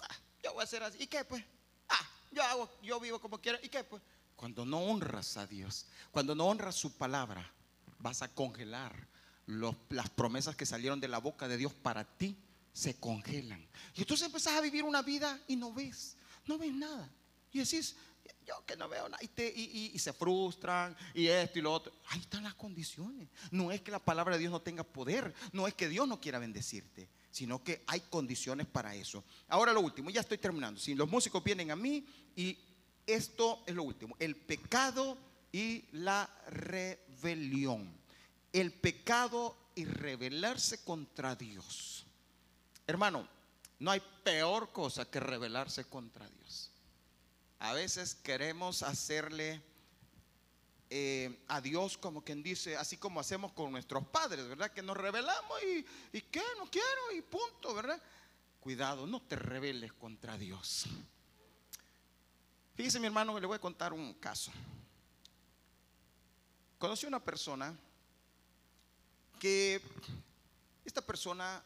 Ah, 0.03 0.17
yo 0.43 0.55
voy 0.55 0.63
a 0.63 0.65
hacer 0.65 0.83
así. 0.83 1.03
¿Y 1.03 1.07
qué 1.07 1.23
pues? 1.25 1.45
Ah, 1.89 2.09
yo 2.33 2.43
hago, 2.43 2.71
yo 2.83 2.99
vivo 2.99 3.21
como 3.21 3.39
quiero. 3.39 3.59
¿Y 3.63 3.69
qué 3.69 3.85
pues? 3.85 4.03
Cuando 4.37 4.65
no 4.65 4.79
honras 4.81 5.37
a 5.37 5.47
Dios, 5.47 5.87
cuando 6.11 6.35
no 6.35 6.47
honras 6.47 6.75
su 6.75 6.93
palabra, 6.97 7.51
vas 7.99 8.23
a 8.23 8.29
congelar 8.29 9.09
las 9.47 10.11
promesas 10.11 10.57
que 10.57 10.67
salieron 10.67 11.01
de 11.01 11.09
la 11.09 11.19
boca 11.19 11.49
de 11.49 11.57
Dios 11.57 11.73
para 11.73 12.05
ti, 12.05 12.37
se 12.73 12.95
congelan. 12.95 13.67
Y 13.95 14.01
entonces 14.01 14.27
empezás 14.27 14.55
a 14.55 14.61
vivir 14.61 14.85
una 14.85 15.03
vida 15.03 15.41
y 15.47 15.57
no 15.57 15.73
ves, 15.73 16.17
no 16.47 16.59
ves 16.59 16.73
nada. 16.75 17.09
Y 17.53 17.59
decís, 17.59 17.95
yo 18.47 18.65
que 18.67 18.77
no 18.77 18.89
veo 18.89 19.09
nada. 19.09 19.23
Y, 19.23 19.91
y, 19.95 19.99
se 19.99 20.13
frustran 20.13 20.97
y 21.15 21.27
esto 21.27 21.59
y 21.59 21.63
lo 21.63 21.73
otro. 21.73 21.93
Ahí 22.09 22.21
están 22.21 22.43
las 22.43 22.55
condiciones. 22.55 23.29
No 23.51 23.71
es 23.71 23.81
que 23.81 23.91
la 23.91 23.99
palabra 23.99 24.35
de 24.35 24.41
Dios 24.41 24.53
no 24.53 24.61
tenga 24.61 24.83
poder. 24.83 25.35
No 25.53 25.67
es 25.67 25.75
que 25.75 25.89
Dios 25.89 26.09
no 26.09 26.21
quiera 26.21 26.39
bendecirte. 26.39 27.09
Sino 27.31 27.63
que 27.63 27.83
hay 27.87 28.01
condiciones 28.01 28.67
para 28.67 28.95
eso. 28.95 29.25
Ahora 29.49 29.73
lo 29.73 29.81
último, 29.81 30.11
ya 30.11 30.21
estoy 30.21 30.39
terminando. 30.39 30.81
Si 30.81 30.95
los 30.95 31.09
músicos 31.09 31.43
vienen 31.43 31.71
a 31.71 31.77
mí 31.77 32.07
y 32.37 32.59
esto 33.07 33.63
es 33.67 33.75
lo 33.75 33.83
último, 33.83 34.17
el 34.19 34.37
pecado 34.37 35.19
y 35.53 35.85
la 35.93 36.29
rebelión. 36.49 37.93
El 38.53 38.73
pecado 38.73 39.57
y 39.75 39.85
rebelarse 39.85 40.85
contra 40.85 41.35
Dios. 41.35 42.07
Hermano, 42.87 43.29
no 43.79 43.91
hay 43.91 44.03
peor 44.23 44.73
cosa 44.73 45.11
que 45.11 45.21
rebelarse 45.21 45.85
contra 45.85 46.29
Dios. 46.29 46.71
A 47.59 47.73
veces 47.73 48.15
queremos 48.15 48.83
hacerle 48.83 49.63
eh, 50.91 51.43
a 51.49 51.61
Dios 51.61 51.99
como 51.99 52.23
quien 52.23 52.43
dice, 52.43 52.77
así 52.77 52.97
como 52.97 53.21
hacemos 53.21 53.53
con 53.53 53.73
nuestros 53.73 54.07
padres, 54.09 54.47
¿verdad? 54.49 54.73
Que 54.73 54.83
nos 54.83 54.97
rebelamos 54.97 55.63
y, 55.63 55.85
y 56.17 56.21
qué, 56.23 56.43
no 56.59 56.71
quiero 56.71 57.13
y 57.17 57.23
punto, 57.23 57.75
¿verdad? 57.75 58.01
Cuidado, 58.61 59.07
no 59.07 59.23
te 59.23 59.37
rebeles 59.37 59.93
contra 59.93 60.37
Dios. 60.37 60.87
Fíjese 62.75 62.99
mi 62.99 63.07
hermano, 63.07 63.39
le 63.39 63.47
voy 63.47 63.57
a 63.57 63.61
contar 63.61 63.93
un 63.93 64.15
caso. 64.15 64.51
Conocí 66.79 67.07
una 67.07 67.23
persona 67.23 67.77
que 69.39 69.81
esta 70.85 71.01
persona 71.01 71.63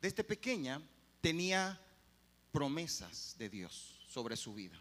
desde 0.00 0.24
pequeña 0.24 0.82
tenía 1.20 1.80
promesas 2.52 3.36
de 3.38 3.48
Dios 3.48 4.04
sobre 4.08 4.36
su 4.36 4.52
vida. 4.52 4.78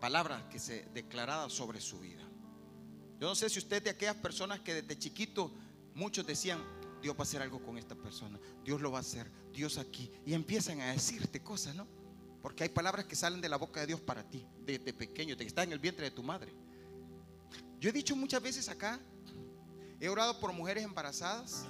Palabras 0.00 0.44
que 0.44 0.58
se 0.58 0.86
declaraban 0.94 1.50
sobre 1.50 1.80
su 1.80 1.98
vida. 1.98 2.22
Yo 3.18 3.28
no 3.28 3.34
sé 3.34 3.50
si 3.50 3.58
usted 3.58 3.82
de 3.82 3.90
aquellas 3.90 4.16
personas 4.16 4.60
que 4.60 4.74
desde 4.74 4.98
chiquito 4.98 5.52
muchos 5.94 6.26
decían, 6.26 6.64
Dios 7.02 7.14
va 7.14 7.20
a 7.20 7.22
hacer 7.22 7.42
algo 7.42 7.62
con 7.62 7.76
esta 7.76 7.94
persona, 7.94 8.40
Dios 8.64 8.80
lo 8.80 8.90
va 8.92 8.98
a 8.98 9.02
hacer, 9.02 9.30
Dios 9.52 9.76
aquí. 9.76 10.10
Y 10.24 10.34
empiezan 10.34 10.80
a 10.80 10.92
decirte 10.92 11.42
cosas, 11.42 11.74
¿no? 11.74 11.99
Porque 12.42 12.64
hay 12.64 12.68
palabras 12.70 13.06
que 13.06 13.16
salen 13.16 13.40
de 13.40 13.48
la 13.48 13.56
boca 13.56 13.80
de 13.80 13.86
Dios 13.86 14.00
para 14.00 14.22
ti, 14.22 14.46
desde 14.64 14.92
pequeño, 14.92 15.36
de 15.36 15.44
que 15.44 15.48
está 15.48 15.62
en 15.62 15.72
el 15.72 15.78
vientre 15.78 16.04
de 16.04 16.10
tu 16.10 16.22
madre. 16.22 16.52
Yo 17.78 17.90
he 17.90 17.92
dicho 17.92 18.16
muchas 18.16 18.42
veces 18.42 18.68
acá, 18.68 18.98
he 20.00 20.08
orado 20.08 20.38
por 20.40 20.52
mujeres 20.52 20.84
embarazadas 20.84 21.66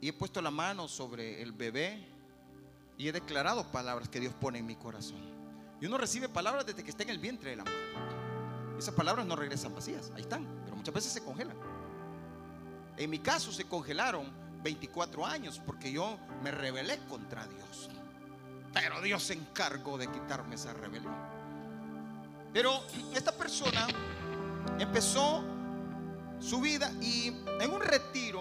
y 0.00 0.08
he 0.08 0.12
puesto 0.12 0.40
la 0.40 0.50
mano 0.50 0.88
sobre 0.88 1.42
el 1.42 1.52
bebé 1.52 2.06
y 2.96 3.08
he 3.08 3.12
declarado 3.12 3.70
palabras 3.72 4.08
que 4.08 4.20
Dios 4.20 4.34
pone 4.34 4.58
en 4.58 4.66
mi 4.66 4.76
corazón. 4.76 5.20
Y 5.80 5.86
uno 5.86 5.98
recibe 5.98 6.28
palabras 6.28 6.66
desde 6.66 6.84
que 6.84 6.90
está 6.90 7.02
en 7.02 7.10
el 7.10 7.18
vientre 7.18 7.50
de 7.50 7.56
la 7.56 7.64
madre. 7.64 7.78
Esas 8.78 8.94
palabras 8.94 9.26
no 9.26 9.36
regresan 9.36 9.74
vacías, 9.74 10.10
ahí 10.14 10.22
están, 10.22 10.46
pero 10.64 10.76
muchas 10.76 10.94
veces 10.94 11.12
se 11.12 11.22
congelan. 11.22 11.56
En 12.96 13.10
mi 13.10 13.18
caso 13.18 13.52
se 13.52 13.64
congelaron 13.64 14.30
24 14.62 15.26
años 15.26 15.60
porque 15.64 15.92
yo 15.92 16.18
me 16.42 16.50
rebelé 16.50 16.98
contra 17.08 17.46
Dios. 17.46 17.90
Pero 18.72 19.00
Dios 19.00 19.22
se 19.22 19.34
encargó 19.34 19.98
de 19.98 20.06
quitarme 20.08 20.54
esa 20.54 20.72
rebelión. 20.72 21.14
Pero 22.52 22.82
esta 23.14 23.32
persona 23.32 23.86
empezó 24.78 25.42
su 26.40 26.60
vida 26.60 26.90
y 27.00 27.28
en 27.60 27.70
un 27.70 27.80
retiro 27.80 28.40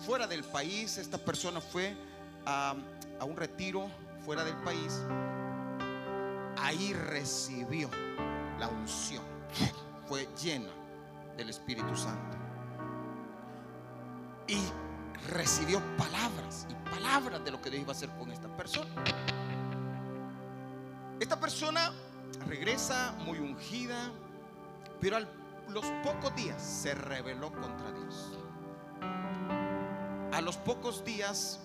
fuera 0.00 0.26
del 0.26 0.44
país, 0.44 0.96
esta 0.98 1.18
persona 1.18 1.60
fue 1.60 1.94
a, 2.46 2.74
un 3.24 3.36
retiro 3.36 3.88
fuera 4.24 4.44
del 4.44 4.56
país. 4.56 5.00
Ahí 6.58 6.92
recibió 6.92 7.90
la 8.58 8.68
unción. 8.68 9.22
Fue 10.06 10.28
llena 10.42 10.70
del 11.36 11.50
Espíritu 11.50 11.96
Santo. 11.96 12.36
Y 14.48 14.58
recibió 15.28 15.80
palabras 15.96 16.66
y 16.68 16.90
palabras 16.90 17.44
de 17.44 17.50
lo 17.52 17.60
que 17.60 17.70
Dios 17.70 17.82
iba 17.82 17.92
a 17.92 17.96
hacer 17.96 18.10
con 18.18 18.32
esta 18.32 18.39
persona. 18.60 18.90
Esta 21.18 21.40
persona 21.40 21.94
regresa 22.46 23.14
muy 23.24 23.38
ungida, 23.38 24.10
pero 25.00 25.16
a 25.16 25.20
los 25.70 25.86
pocos 26.04 26.36
días 26.36 26.60
se 26.60 26.94
rebeló 26.94 27.50
contra 27.52 27.90
Dios. 27.90 28.38
A 30.34 30.42
los 30.42 30.58
pocos 30.58 31.02
días 31.06 31.60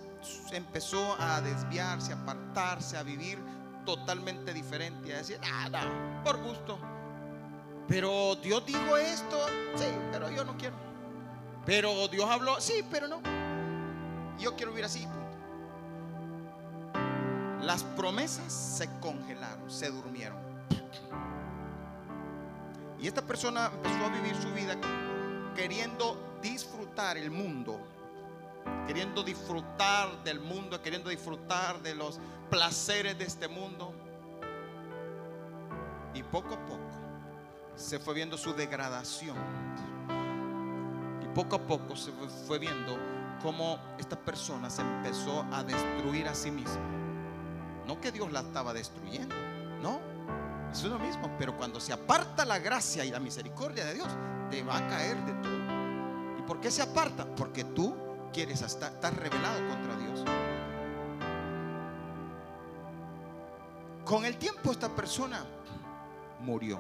empezó 0.54 1.18
a 1.20 1.42
desviarse, 1.42 2.14
a 2.14 2.16
apartarse, 2.16 2.96
a 2.98 3.04
vivir 3.04 3.40
totalmente 3.86 4.54
diferente, 4.54 5.14
a 5.14 5.18
decir, 5.18 5.38
nada, 5.42 5.82
por 6.24 6.42
gusto. 6.42 6.80
Pero 7.90 8.36
Dios 8.38 8.66
dijo 8.66 8.96
esto, 8.96 9.48
sí, 9.76 9.88
pero 10.14 10.32
yo 10.32 10.46
no 10.46 10.56
quiero. 10.58 10.78
Pero 11.66 12.08
Dios 12.08 12.30
habló, 12.30 12.62
sí, 12.62 12.86
pero 12.90 13.10
no. 13.10 13.22
Yo 14.40 14.56
quiero 14.56 14.72
vivir 14.72 14.86
así. 14.86 15.06
Las 17.66 17.84
promesas 17.84 18.54
se 18.54 18.88
congelaron, 19.00 19.72
se 19.72 19.90
durmieron. 19.90 20.38
Y 23.00 23.08
esta 23.08 23.24
persona 23.24 23.72
empezó 23.74 24.06
a 24.06 24.10
vivir 24.10 24.36
su 24.36 24.52
vida 24.54 24.76
queriendo 25.56 26.38
disfrutar 26.44 27.18
el 27.18 27.32
mundo, 27.32 27.80
queriendo 28.86 29.24
disfrutar 29.24 30.24
del 30.24 30.42
mundo, 30.42 30.80
queriendo 30.80 31.10
disfrutar 31.10 31.82
de 31.82 31.96
los 31.96 32.20
placeres 32.52 33.18
de 33.18 33.26
este 33.26 33.48
mundo. 33.48 33.94
Y 36.14 36.22
poco 36.22 36.54
a 36.54 36.66
poco 36.68 36.92
se 37.76 37.98
fue 37.98 38.14
viendo 38.14 38.38
su 38.38 38.54
degradación. 38.54 39.38
Y 41.20 41.26
poco 41.34 41.56
a 41.56 41.60
poco 41.60 41.96
se 41.96 42.12
fue 42.46 42.60
viendo 42.60 42.96
cómo 43.42 43.80
esta 43.98 44.16
persona 44.16 44.70
se 44.70 44.84
empezó 44.84 45.44
a 45.52 45.64
destruir 45.64 46.28
a 46.28 46.36
sí 46.36 46.52
misma. 46.52 47.05
No 47.86 48.02
que 48.02 48.12
Dios 48.12 48.32
la 48.32 48.42
estaba 48.42 48.74
destruyendo, 48.74 49.36
no. 49.82 50.00
Es 50.72 50.84
uno 50.84 51.00
mismo, 51.00 51.32
pero 51.38 51.56
cuando 51.56 51.80
se 51.80 51.94
aparta 51.94 52.44
la 52.44 52.60
gracia 52.60 53.06
y 53.06 53.12
la 53.12 53.20
misericordia 53.20 53.86
de 53.86 53.94
Dios, 53.94 54.08
te 54.50 54.64
va 54.64 54.78
a 54.78 54.88
caer 54.88 55.18
de 55.24 55.34
todo. 55.34 56.40
¿Y 56.40 56.42
por 56.42 56.60
qué 56.60 56.72
se 56.72 56.82
aparta? 56.82 57.26
Porque 57.36 57.64
tú 57.64 57.96
quieres 58.34 58.62
estar, 58.62 58.92
estar 58.92 59.16
revelado 59.16 59.60
contra 59.68 59.96
Dios. 59.98 60.24
Con 64.04 64.26
el 64.26 64.38
tiempo 64.38 64.72
esta 64.72 64.90
persona 64.90 65.46
murió. 66.42 66.80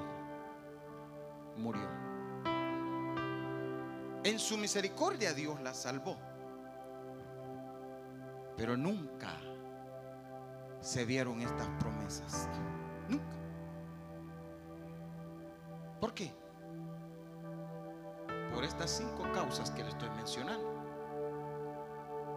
Murió. 1.58 1.88
En 4.24 4.39
su 4.39 4.58
misericordia 4.58 5.34
Dios 5.34 5.62
la 5.62 5.74
salvó. 5.74 6.18
Pero 8.58 8.76
nunca 8.76 9.34
se 10.86 11.04
vieron 11.04 11.42
estas 11.42 11.68
promesas. 11.80 12.48
Nunca. 13.10 13.26
¿Por 16.00 16.14
qué? 16.14 16.32
Por 18.54 18.64
estas 18.64 18.92
cinco 18.92 19.24
causas 19.34 19.72
que 19.72 19.84
le 19.84 19.90
estoy 19.90 20.10
mencionando. 20.12 20.76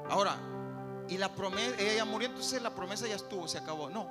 Ahora, 0.08 0.36
y 1.08 1.18
la 1.18 1.28
promesa, 1.34 1.74
ella 1.78 2.06
murió, 2.06 2.28
entonces 2.28 2.62
la 2.62 2.74
promesa 2.74 3.06
ya 3.06 3.16
estuvo, 3.16 3.46
se 3.46 3.58
acabó. 3.58 3.90
No. 3.90 4.08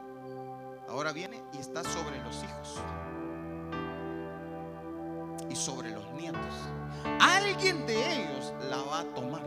Ahora 0.87 1.11
viene 1.11 1.43
y 1.53 1.57
está 1.57 1.83
sobre 1.83 2.21
los 2.23 2.43
hijos 2.43 2.75
y 5.49 5.55
sobre 5.55 5.89
los 5.89 6.07
nietos. 6.11 6.39
Alguien 7.19 7.87
de 7.87 8.23
ellos 8.23 8.53
la 8.69 8.77
va 8.83 8.99
a 8.99 9.03
tomar 9.15 9.41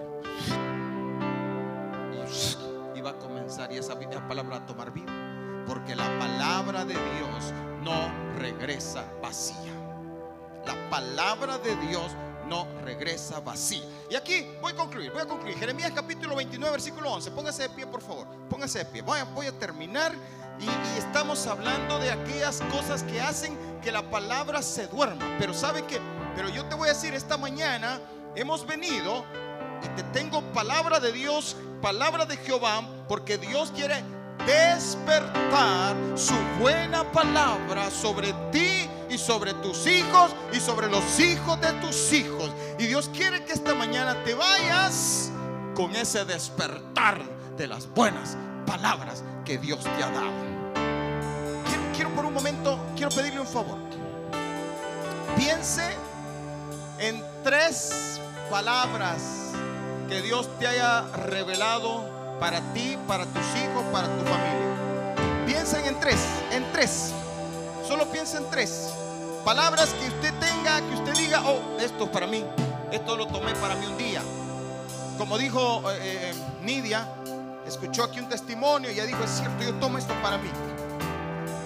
y 3.71 3.79
esa, 3.79 3.99
palabra 4.29 4.59
a 4.59 4.67
tomar 4.67 4.93
vida, 4.93 5.13
porque 5.67 5.97
la 5.97 6.07
palabra 6.21 6.85
de 6.85 6.95
Dios 6.95 7.53
no 7.83 8.39
regresa 8.39 9.05
vacía. 9.21 9.73
La 10.65 10.89
palabra 10.89 11.59
de 11.59 11.75
Dios 11.89 12.13
no 12.47 12.69
regresa 12.85 13.41
vacía. 13.41 13.83
Y 14.09 14.15
aquí 14.15 14.47
voy 14.61 14.73
a 14.73 14.77
concluir, 14.77 15.11
voy 15.11 15.23
a 15.23 15.27
concluir. 15.27 15.57
Jeremías 15.57 15.91
capítulo 15.93 16.37
29, 16.37 16.71
versículo 16.71 17.11
11. 17.11 17.33
Póngase 17.33 17.63
de 17.65 17.71
pie, 17.71 17.87
por 17.89 18.01
favor. 18.01 18.29
Póngase 18.49 18.81
de 18.81 18.85
pie. 18.85 19.03
Voy 19.03 19.19
a, 19.19 19.25
voy 19.25 19.47
a 19.47 19.59
terminar 19.59 20.13
y, 20.61 20.65
y 20.67 20.99
estamos 20.99 21.45
hablando 21.49 21.99
de 21.99 22.13
aquellas 22.13 22.61
cosas 22.71 23.03
que 23.03 23.21
hacen 23.21 23.59
que 23.83 23.91
la 23.91 24.09
palabra 24.11 24.63
se 24.63 24.87
duerma. 24.87 25.37
Pero 25.41 25.55
sabe 25.55 25.85
que, 25.87 25.99
pero 26.37 26.49
yo 26.51 26.67
te 26.67 26.77
voy 26.77 26.89
a 26.89 26.93
decir, 26.93 27.15
esta 27.15 27.37
mañana 27.37 28.01
hemos 28.37 28.65
venido 28.65 29.25
y 29.83 29.89
te 29.97 30.05
tengo 30.13 30.41
palabra 30.53 31.01
de 31.01 31.11
Dios, 31.11 31.57
palabra 31.83 32.27
de 32.27 32.37
Jehová, 32.37 32.83
porque 33.11 33.39
Dios 33.39 33.73
quiere 33.75 34.05
despertar 34.47 35.97
su 36.15 36.33
buena 36.61 37.03
palabra 37.11 37.91
sobre 37.91 38.33
ti 38.53 38.89
y 39.11 39.19
sobre 39.19 39.53
tus 39.55 39.85
hijos 39.89 40.31
y 40.53 40.61
sobre 40.61 40.89
los 40.89 41.19
hijos 41.19 41.61
de 41.61 41.73
tus 41.81 42.13
hijos. 42.13 42.53
Y 42.79 42.87
Dios 42.87 43.11
quiere 43.13 43.45
que 43.45 43.53
esta 43.53 43.75
mañana 43.75 44.15
te 44.23 44.35
vayas 44.35 45.33
con 45.75 45.97
ese 45.97 46.25
despertar 46.25 47.21
de 47.57 47.67
las 47.67 47.93
buenas 47.93 48.37
palabras 48.65 49.25
que 49.45 49.59
Dios 49.59 49.81
te 49.83 50.05
ha 50.05 50.11
dado. 50.13 50.31
Quiero, 51.93 52.11
por 52.15 52.27
un 52.27 52.33
momento, 52.33 52.79
quiero 52.95 53.11
pedirle 53.11 53.41
un 53.41 53.49
favor. 53.49 53.79
Piense 55.37 55.97
en 57.01 57.21
tres 57.43 58.21
palabras 58.49 59.51
que 60.09 60.23
Dios 60.23 60.49
te 60.61 60.69
haya 60.69 61.01
revelado 61.27 62.20
para 62.41 62.61
ti, 62.73 62.99
para 63.07 63.27
tus 63.27 63.45
hijos, 63.57 63.85
para 63.93 64.09
tu 64.09 64.25
familia. 64.25 65.45
Piensen 65.47 65.85
en 65.85 66.01
tres, 66.01 66.19
en 66.51 66.65
tres. 66.73 67.13
Solo 67.87 68.07
piensa 68.07 68.39
en 68.39 68.49
tres. 68.51 68.89
Palabras 69.45 69.91
que 69.91 70.09
usted 70.09 70.33
tenga, 70.41 70.81
que 70.81 70.95
usted 70.95 71.15
diga, 71.15 71.43
oh, 71.47 71.79
esto 71.79 72.05
es 72.05 72.11
para 72.11 72.27
mí. 72.27 72.45
Esto 72.91 73.17
lo 73.17 73.27
tomé 73.27 73.55
para 73.57 73.75
mí 73.75 73.87
un 73.87 73.99
día. 73.99 74.23
Como 75.19 75.37
dijo 75.37 75.83
eh, 75.93 76.33
Nidia, 76.63 77.07
escuchó 77.67 78.05
aquí 78.05 78.21
un 78.21 78.29
testimonio 78.29 78.91
y 78.91 78.95
ella 78.95 79.05
dijo, 79.05 79.23
es 79.23 79.31
cierto, 79.31 79.63
yo 79.63 79.75
tomo 79.75 79.99
esto 79.99 80.15
para 80.23 80.39
mí. 80.39 80.49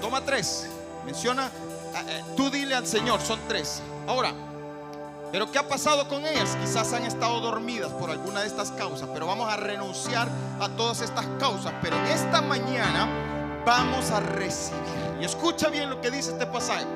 Toma 0.01 0.21
tres. 0.23 0.67
Menciona, 1.07 1.47
eh, 1.47 2.23
tú 2.37 2.51
dile 2.51 2.75
al 2.75 2.87
Señor, 2.87 3.21
son 3.21 3.39
tres. 3.47 3.81
Ahora, 4.07 4.33
pero 5.35 5.51
¿qué 5.51 5.59
ha 5.59 5.67
pasado 5.67 6.07
con 6.07 6.25
ellas? 6.25 6.57
Quizás 6.61 6.93
han 6.93 7.03
estado 7.07 7.41
dormidas 7.41 7.91
por 7.91 8.09
alguna 8.09 8.43
de 8.43 8.47
estas 8.47 8.71
causas, 8.71 9.09
pero 9.13 9.27
vamos 9.27 9.53
a 9.53 9.57
renunciar 9.57 10.29
a 10.61 10.69
todas 10.69 11.01
estas 11.01 11.27
causas. 11.41 11.75
Pero 11.83 11.97
esta 12.05 12.41
mañana 12.41 13.09
vamos 13.67 14.13
a 14.13 14.21
recibir. 14.21 14.81
Y 15.21 15.25
escucha 15.25 15.71
bien 15.71 15.91
lo 15.91 16.01
que 16.01 16.13
dice 16.13 16.31
este 16.31 16.47
pasaje. 16.47 16.87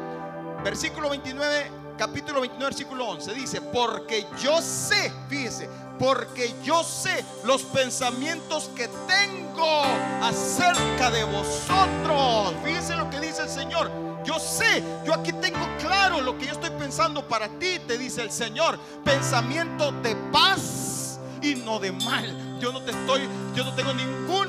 Versículo 0.62 1.10
29, 1.10 1.72
capítulo 1.98 2.40
29, 2.42 2.64
versículo 2.64 3.08
11. 3.08 3.34
Dice, 3.34 3.60
porque 3.60 4.24
yo 4.40 4.62
sé, 4.62 5.12
fíjese, 5.28 5.68
porque 5.98 6.54
yo 6.62 6.84
sé 6.84 7.24
los 7.42 7.62
pensamientos 7.62 8.70
que 8.76 8.86
tengo 9.08 9.82
acerca 10.22 11.10
de 11.10 11.24
vosotros. 11.24 12.54
Fíjese 12.64 12.94
lo 12.94 13.10
que 13.10 13.18
dice 13.18 13.42
el 13.42 13.48
Señor. 13.48 13.90
Yo 14.24 14.38
sé, 14.38 14.82
yo 15.04 15.14
aquí 15.14 15.32
tengo 15.32 15.66
claro 15.88 16.20
lo 16.20 16.36
que 16.36 16.46
yo 16.46 16.52
estoy 16.52 16.70
pensando 16.70 17.26
para 17.26 17.48
ti, 17.48 17.78
te 17.86 17.98
dice 17.98 18.22
el 18.22 18.30
Señor. 18.30 18.78
Pensamiento 19.04 19.90
de 20.02 20.14
paz 20.30 21.18
y 21.42 21.54
no 21.54 21.78
de 21.78 21.92
mal. 21.92 22.58
Yo 22.60 22.72
no 22.72 22.82
te 22.82 22.90
estoy, 22.90 23.28
yo 23.54 23.64
no 23.64 23.74
tengo 23.74 23.94
ningún 23.94 24.48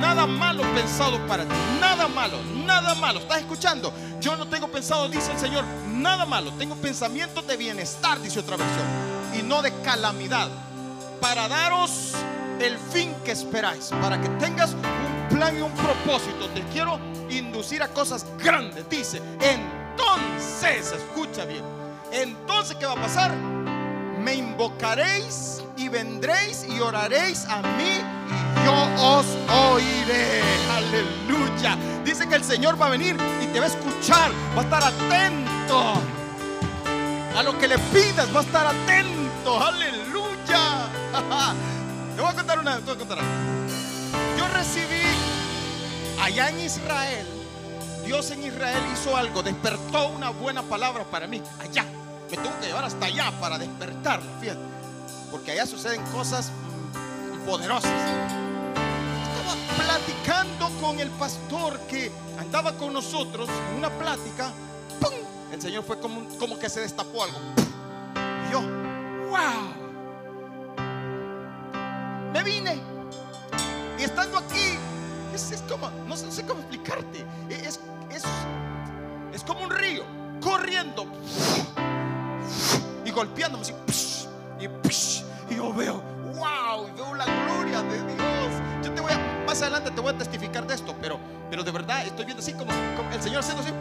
nada 0.00 0.26
malo 0.26 0.62
pensado 0.74 1.18
para 1.26 1.44
ti. 1.44 1.54
Nada 1.80 2.06
malo, 2.08 2.38
nada 2.64 2.94
malo. 2.94 3.20
¿Estás 3.20 3.38
escuchando? 3.38 3.92
Yo 4.20 4.36
no 4.36 4.46
tengo 4.48 4.68
pensado, 4.68 5.08
dice 5.08 5.32
el 5.32 5.38
Señor, 5.38 5.64
nada 5.88 6.24
malo. 6.24 6.52
Tengo 6.52 6.76
pensamientos 6.76 7.46
de 7.46 7.56
bienestar, 7.56 8.20
dice 8.20 8.40
otra 8.40 8.56
versión, 8.56 8.86
y 9.38 9.42
no 9.42 9.62
de 9.62 9.72
calamidad. 9.82 10.48
Para 11.20 11.48
daros 11.48 12.12
el 12.60 12.78
fin 12.78 13.14
que 13.24 13.32
esperáis, 13.32 13.90
para 14.00 14.20
que 14.20 14.28
tengas 14.40 14.74
un 14.74 15.36
plan 15.36 15.58
y 15.58 15.62
un 15.62 15.72
propósito. 15.72 16.48
Te 16.54 16.62
quiero 16.72 17.00
inducir 17.28 17.82
a 17.82 17.88
cosas 17.88 18.24
grandes. 18.38 18.88
Dice, 18.88 19.20
entonces, 19.96 20.92
escucha 20.92 21.44
bien, 21.44 21.64
entonces, 22.12 22.76
¿qué 22.76 22.86
va 22.86 22.92
a 22.92 23.00
pasar? 23.00 23.34
Me 24.20 24.34
invocaréis 24.34 25.62
y 25.76 25.88
vendréis 25.88 26.66
y 26.68 26.80
oraréis 26.80 27.46
a 27.46 27.62
mí 27.62 28.00
y 28.28 28.64
yo 28.64 28.74
os 29.00 29.26
oiré. 29.74 30.42
Aleluya. 30.70 31.76
Dice 32.04 32.28
que 32.28 32.34
el 32.34 32.44
Señor 32.44 32.80
va 32.80 32.86
a 32.86 32.90
venir 32.90 33.16
y 33.42 33.46
te 33.46 33.60
va 33.60 33.66
a 33.66 33.68
escuchar, 33.68 34.32
va 34.56 34.62
a 34.62 34.64
estar 34.64 34.82
atento 34.84 35.94
a 37.36 37.42
lo 37.42 37.58
que 37.58 37.68
le 37.68 37.78
pidas, 37.78 38.34
va 38.34 38.40
a 38.40 38.42
estar 38.42 38.66
atento. 38.66 39.62
Aleluya. 39.62 40.88
Te 42.16 42.22
voy 42.22 42.30
a 42.30 42.34
contar 42.34 42.58
una, 42.58 42.78
te. 42.78 42.92
Yo 44.38 44.48
recibí 44.54 45.02
allá 46.22 46.48
en 46.48 46.60
Israel, 46.60 47.26
Dios 48.06 48.30
en 48.30 48.44
Israel 48.44 48.78
hizo 48.92 49.16
algo, 49.16 49.42
despertó 49.42 50.10
una 50.10 50.30
buena 50.30 50.62
palabra 50.62 51.02
para 51.02 51.26
mí, 51.26 51.42
allá. 51.58 51.84
Me 52.30 52.36
tuvo 52.36 52.60
que 52.60 52.68
llevar 52.68 52.84
hasta 52.84 53.06
allá 53.06 53.32
para 53.40 53.58
despertarla, 53.58 54.30
fíjate. 54.40 54.60
Porque 55.32 55.50
allá 55.50 55.66
suceden 55.66 56.02
cosas 56.12 56.52
poderosas. 57.44 57.90
Estaba 57.90 59.56
platicando 59.84 60.70
con 60.80 61.00
el 61.00 61.10
pastor 61.10 61.80
que 61.88 62.12
andaba 62.38 62.76
con 62.76 62.92
nosotros 62.92 63.48
en 63.70 63.78
una 63.78 63.90
plática. 63.90 64.52
¡pum! 65.00 65.10
El 65.52 65.60
Señor 65.60 65.82
fue 65.82 65.98
como, 65.98 66.28
como 66.38 66.60
que 66.60 66.68
se 66.68 66.80
destapó 66.80 67.24
algo. 67.24 67.38
Y 68.48 68.52
yo, 68.52 68.60
wow. 69.30 69.74
Me 72.32 72.42
vine. 72.44 72.80
Y 73.98 74.04
estando 74.04 74.38
aquí, 74.38 74.78
es, 75.34 75.64
como, 75.68 75.90
no 76.06 76.16
sé, 76.16 76.26
no 76.26 76.32
sé 76.32 76.46
cómo 76.46 76.60
explicarte. 76.60 77.26
Es 77.48 77.80
como 79.46 79.62
un 79.62 79.70
río 79.70 80.04
corriendo 80.40 81.06
y 83.04 83.10
golpeándome 83.10 83.62
así. 83.62 84.26
Y, 84.58 84.64
y 85.52 85.56
yo 85.56 85.72
veo, 85.72 86.02
wow, 86.34 86.88
y 86.88 86.92
veo 86.96 87.14
la 87.14 87.24
gloria 87.24 87.82
de 87.82 88.02
Dios. 88.02 88.84
Yo 88.84 88.92
te 88.92 89.00
voy 89.00 89.12
a, 89.12 89.44
más 89.46 89.60
adelante 89.62 89.90
te 89.90 90.00
voy 90.00 90.14
a 90.14 90.18
testificar 90.18 90.66
de 90.66 90.74
esto, 90.74 90.94
pero, 91.00 91.18
pero 91.50 91.62
de 91.62 91.70
verdad 91.70 92.04
estoy 92.04 92.24
viendo 92.24 92.42
así 92.42 92.52
como, 92.52 92.72
el 92.72 93.22
Señor 93.22 93.40
haciendo 93.40 93.62
así. 93.62 93.72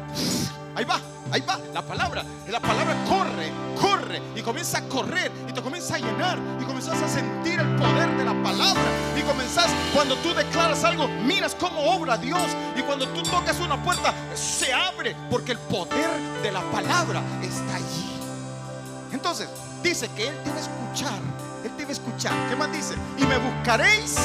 Ahí 0.75 0.83
va, 0.83 0.99
ahí 1.31 1.41
va, 1.41 1.57
la 1.73 1.81
palabra. 1.81 2.23
La 2.49 2.59
palabra 2.59 2.95
corre, 3.07 3.51
corre 3.79 4.21
y 4.35 4.41
comienza 4.41 4.79
a 4.79 4.81
correr 4.89 5.31
y 5.47 5.53
te 5.53 5.61
comienza 5.61 5.95
a 5.95 5.99
llenar 5.99 6.37
y 6.59 6.65
comienzas 6.65 7.01
a 7.01 7.07
sentir 7.07 7.59
el 7.59 7.75
poder 7.77 8.17
de 8.17 8.25
la 8.25 8.33
palabra. 8.43 8.83
Y 9.17 9.21
comenzás, 9.21 9.71
cuando 9.93 10.15
tú 10.17 10.33
declaras 10.33 10.83
algo, 10.83 11.07
miras 11.07 11.55
cómo 11.55 11.79
obra 11.79 12.17
Dios. 12.17 12.45
Y 12.75 12.81
cuando 12.81 13.07
tú 13.09 13.23
tocas 13.23 13.57
una 13.61 13.81
puerta, 13.81 14.13
porque 15.29 15.51
el 15.51 15.59
poder 15.59 16.09
de 16.41 16.51
la 16.51 16.61
palabra 16.71 17.21
está 17.43 17.75
allí. 17.75 18.09
Entonces, 19.11 19.47
dice 19.83 20.09
que 20.15 20.29
Él 20.29 20.35
a 20.55 20.59
escuchar. 20.59 21.19
Él 21.63 21.85
a 21.87 21.91
escuchar. 21.91 22.33
¿Qué 22.49 22.55
más 22.55 22.71
dice? 22.71 22.95
Y 23.17 23.25
me 23.25 23.37
buscaréis 23.37 24.15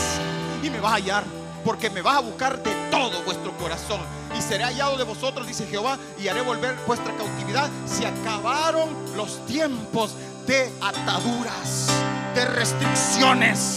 y 0.62 0.70
me 0.70 0.80
vas 0.80 0.92
a 0.92 0.96
hallar. 0.96 1.24
porque 1.64 1.90
me 1.90 2.00
vas 2.00 2.16
a 2.16 2.20
buscar 2.20 2.62
de 2.62 2.72
todo 2.90 3.22
vuestro 3.24 3.52
corazón. 3.58 4.00
Y 4.36 4.40
seré 4.40 4.64
hallado 4.64 4.96
de 4.96 5.04
vosotros, 5.04 5.46
dice 5.46 5.66
Jehová, 5.66 5.98
y 6.18 6.28
haré 6.28 6.40
volver 6.40 6.74
vuestra 6.86 7.14
cautividad. 7.14 7.68
Se 7.86 8.06
acabaron 8.06 8.88
los 9.14 9.44
tiempos 9.44 10.14
de 10.46 10.72
ataduras, 10.80 11.88
de 12.34 12.46
restricciones, 12.46 13.76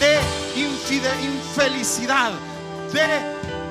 de 0.00 0.18
infelicidad, 1.22 2.30
de 2.92 3.04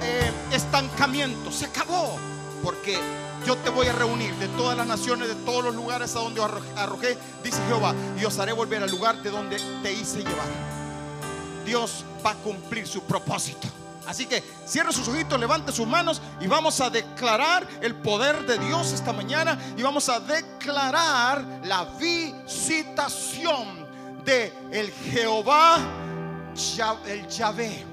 eh, 0.02 0.32
estancamiento. 0.52 1.52
Se 1.52 1.66
acabó, 1.66 2.18
porque 2.64 2.98
yo 3.46 3.56
te 3.58 3.70
voy 3.70 3.88
a 3.88 3.94
reunir 3.94 4.34
de 4.36 4.48
todas 4.50 4.76
las 4.76 4.88
naciones, 4.88 5.28
de 5.28 5.36
todos 5.36 5.64
los 5.64 5.76
lugares 5.76 6.16
a 6.16 6.20
donde 6.20 6.42
arrojé, 6.42 7.18
dice 7.44 7.60
Jehová, 7.68 7.94
y 8.20 8.26
os 8.26 8.38
haré 8.40 8.52
volver 8.52 8.84
al 8.84 8.92
lugar 8.92 9.22
de 9.22 9.30
donde 9.30 9.58
te 9.82 9.94
hice 9.94 10.20
llevar. 10.20 10.48
Dios 11.66 12.04
va 12.26 12.32
a 12.32 12.36
cumplir 12.36 12.88
su 12.88 13.04
propósito. 13.04 13.68
Así 14.06 14.26
que 14.26 14.42
cierre 14.66 14.94
sus 14.94 15.08
ojitos, 15.10 15.38
levante 15.38 15.72
sus 15.74 15.86
manos 15.86 16.22
y 16.40 16.48
vamos 16.48 16.80
a 16.80 16.90
declarar 16.90 17.68
el 17.82 17.94
poder 17.96 18.46
de 18.46 18.58
Dios 18.58 18.94
esta 18.94 19.12
mañana 19.12 19.58
y 19.76 19.82
vamos 19.82 20.08
a 20.08 20.22
declarar 20.22 21.44
la 21.66 21.84
visitación 22.00 23.86
de 24.24 24.54
el 24.72 24.92
Jehová, 24.92 25.78
el 27.06 27.28
Yahvé. 27.28 27.86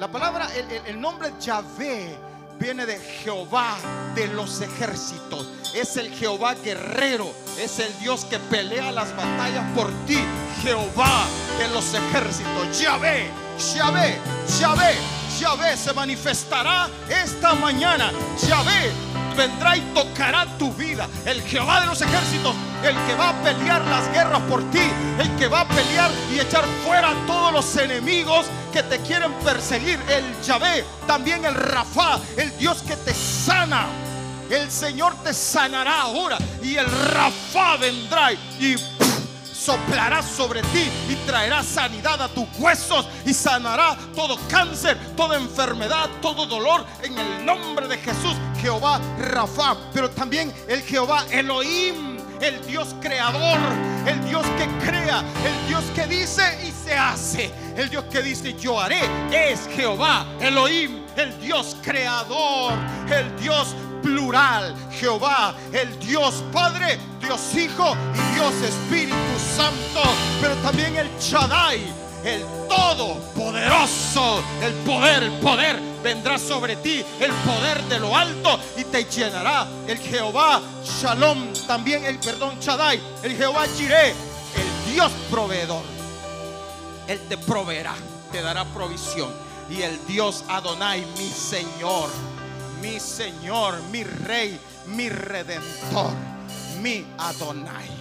La 0.00 0.10
palabra, 0.10 0.48
el, 0.56 0.70
el 0.86 1.00
nombre 1.00 1.32
Yahvé 1.40 2.29
viene 2.60 2.84
de 2.84 2.98
Jehová 2.98 3.78
de 4.14 4.28
los 4.28 4.60
ejércitos. 4.60 5.48
Es 5.74 5.96
el 5.96 6.12
Jehová 6.12 6.54
guerrero. 6.54 7.32
Es 7.58 7.78
el 7.78 7.98
Dios 7.98 8.26
que 8.26 8.38
pelea 8.38 8.92
las 8.92 9.16
batallas 9.16 9.64
por 9.74 9.88
ti. 10.06 10.18
Jehová 10.62 11.24
de 11.58 11.68
los 11.68 11.94
ejércitos. 11.94 12.78
Yahvé, 12.78 13.28
Yahvé, 13.74 14.18
Yahvé, 14.60 14.94
Yahvé 15.40 15.74
se 15.74 15.94
manifestará 15.94 16.88
esta 17.08 17.54
mañana. 17.54 18.12
Yahvé 18.46 18.92
vendrá 19.34 19.74
y 19.74 19.80
tocará 19.94 20.44
tu 20.58 20.70
vida. 20.74 21.08
El 21.24 21.40
Jehová 21.42 21.80
de 21.80 21.86
los 21.86 22.02
ejércitos, 22.02 22.54
el 22.84 22.94
que 23.06 23.14
va 23.14 23.30
a 23.30 23.42
pelear 23.42 23.82
las 23.86 24.06
guerras 24.12 24.42
por 24.42 24.62
ti, 24.70 24.82
el 25.18 25.34
que 25.36 25.48
va 25.48 25.60
a 25.60 25.68
pelear 25.68 26.10
y 26.34 26.40
echar 26.40 26.64
fuera 26.84 27.12
a 27.12 27.26
todos 27.26 27.52
los 27.54 27.76
enemigos 27.76 28.46
que 28.70 28.82
te 28.82 28.98
quieren 29.00 29.32
perseguir. 29.42 29.98
El 30.10 30.24
Yahvé, 30.42 30.84
también 31.06 31.42
el 31.46 31.54
Rafa, 31.54 32.20
el 32.36 32.54
Dios 32.58 32.82
que 32.82 32.96
te 32.96 33.14
sana. 33.14 33.86
El 34.50 34.70
Señor 34.70 35.14
te 35.24 35.32
sanará 35.32 36.02
ahora 36.02 36.36
y 36.62 36.76
el 36.76 36.86
Rafa 36.86 37.76
vendrá 37.78 38.32
y 38.32 38.76
soplará 39.70 40.20
sobre 40.20 40.62
ti 40.62 40.90
y 41.08 41.14
traerá 41.26 41.62
sanidad 41.62 42.20
a 42.20 42.28
tus 42.28 42.46
huesos 42.58 43.06
y 43.24 43.32
sanará 43.32 43.96
todo 44.16 44.36
cáncer, 44.48 44.98
toda 45.16 45.36
enfermedad, 45.36 46.10
todo 46.20 46.44
dolor 46.46 46.84
en 47.04 47.16
el 47.16 47.46
nombre 47.46 47.86
de 47.86 47.96
Jesús, 47.98 48.34
Jehová 48.60 49.00
Rafa, 49.18 49.76
pero 49.94 50.10
también 50.10 50.52
el 50.66 50.82
Jehová 50.82 51.24
Elohim, 51.30 52.18
el 52.40 52.66
Dios 52.66 52.96
creador, 53.00 53.60
el 54.06 54.24
Dios 54.28 54.44
que 54.58 54.66
crea, 54.84 55.20
el 55.20 55.68
Dios 55.68 55.84
que 55.94 56.06
dice 56.08 56.42
y 56.66 56.72
se 56.72 56.96
hace, 56.96 57.52
el 57.76 57.88
Dios 57.90 58.04
que 58.10 58.22
dice 58.22 58.54
yo 58.58 58.80
haré, 58.80 59.02
es 59.30 59.68
Jehová 59.76 60.26
Elohim, 60.40 61.04
el 61.16 61.40
Dios 61.40 61.76
creador, 61.80 62.72
el 63.08 63.36
Dios 63.40 63.76
plural, 64.02 64.74
Jehová, 64.92 65.54
el 65.72 65.98
Dios 65.98 66.42
Padre, 66.52 66.98
Dios 67.20 67.40
Hijo 67.54 67.96
y 68.14 68.34
Dios 68.34 68.54
Espíritu 68.62 69.16
Santo, 69.56 70.02
pero 70.40 70.54
también 70.56 70.96
el 70.96 71.08
Shaddai, 71.18 71.80
el 72.24 72.42
Todopoderoso, 72.68 74.42
el 74.62 74.72
poder, 74.84 75.22
el 75.22 75.32
poder 75.32 75.90
vendrá 76.02 76.38
sobre 76.38 76.76
ti, 76.76 77.04
el 77.20 77.32
poder 77.32 77.82
de 77.84 77.98
lo 77.98 78.16
alto 78.16 78.58
y 78.76 78.84
te 78.84 79.04
llenará. 79.04 79.66
El 79.86 79.98
Jehová 79.98 80.60
Shalom, 80.84 81.52
también 81.66 82.04
el 82.04 82.18
perdón 82.18 82.58
Shaddai, 82.60 83.00
el 83.22 83.36
Jehová 83.36 83.66
Jireh, 83.76 84.10
el 84.10 84.92
Dios 84.92 85.10
proveedor. 85.30 85.82
Él 87.06 87.20
te 87.28 87.36
proveerá, 87.38 87.94
te 88.32 88.42
dará 88.42 88.64
provisión. 88.64 89.30
Y 89.68 89.82
el 89.82 90.04
Dios 90.06 90.44
Adonai, 90.48 91.04
mi 91.16 91.28
Señor, 91.28 92.08
mi 92.80 92.98
Señor, 92.98 93.80
mi 93.92 94.04
Rey, 94.04 94.58
mi 94.86 95.08
Redentor, 95.08 96.12
mi 96.82 97.04
Adonai. 97.18 97.99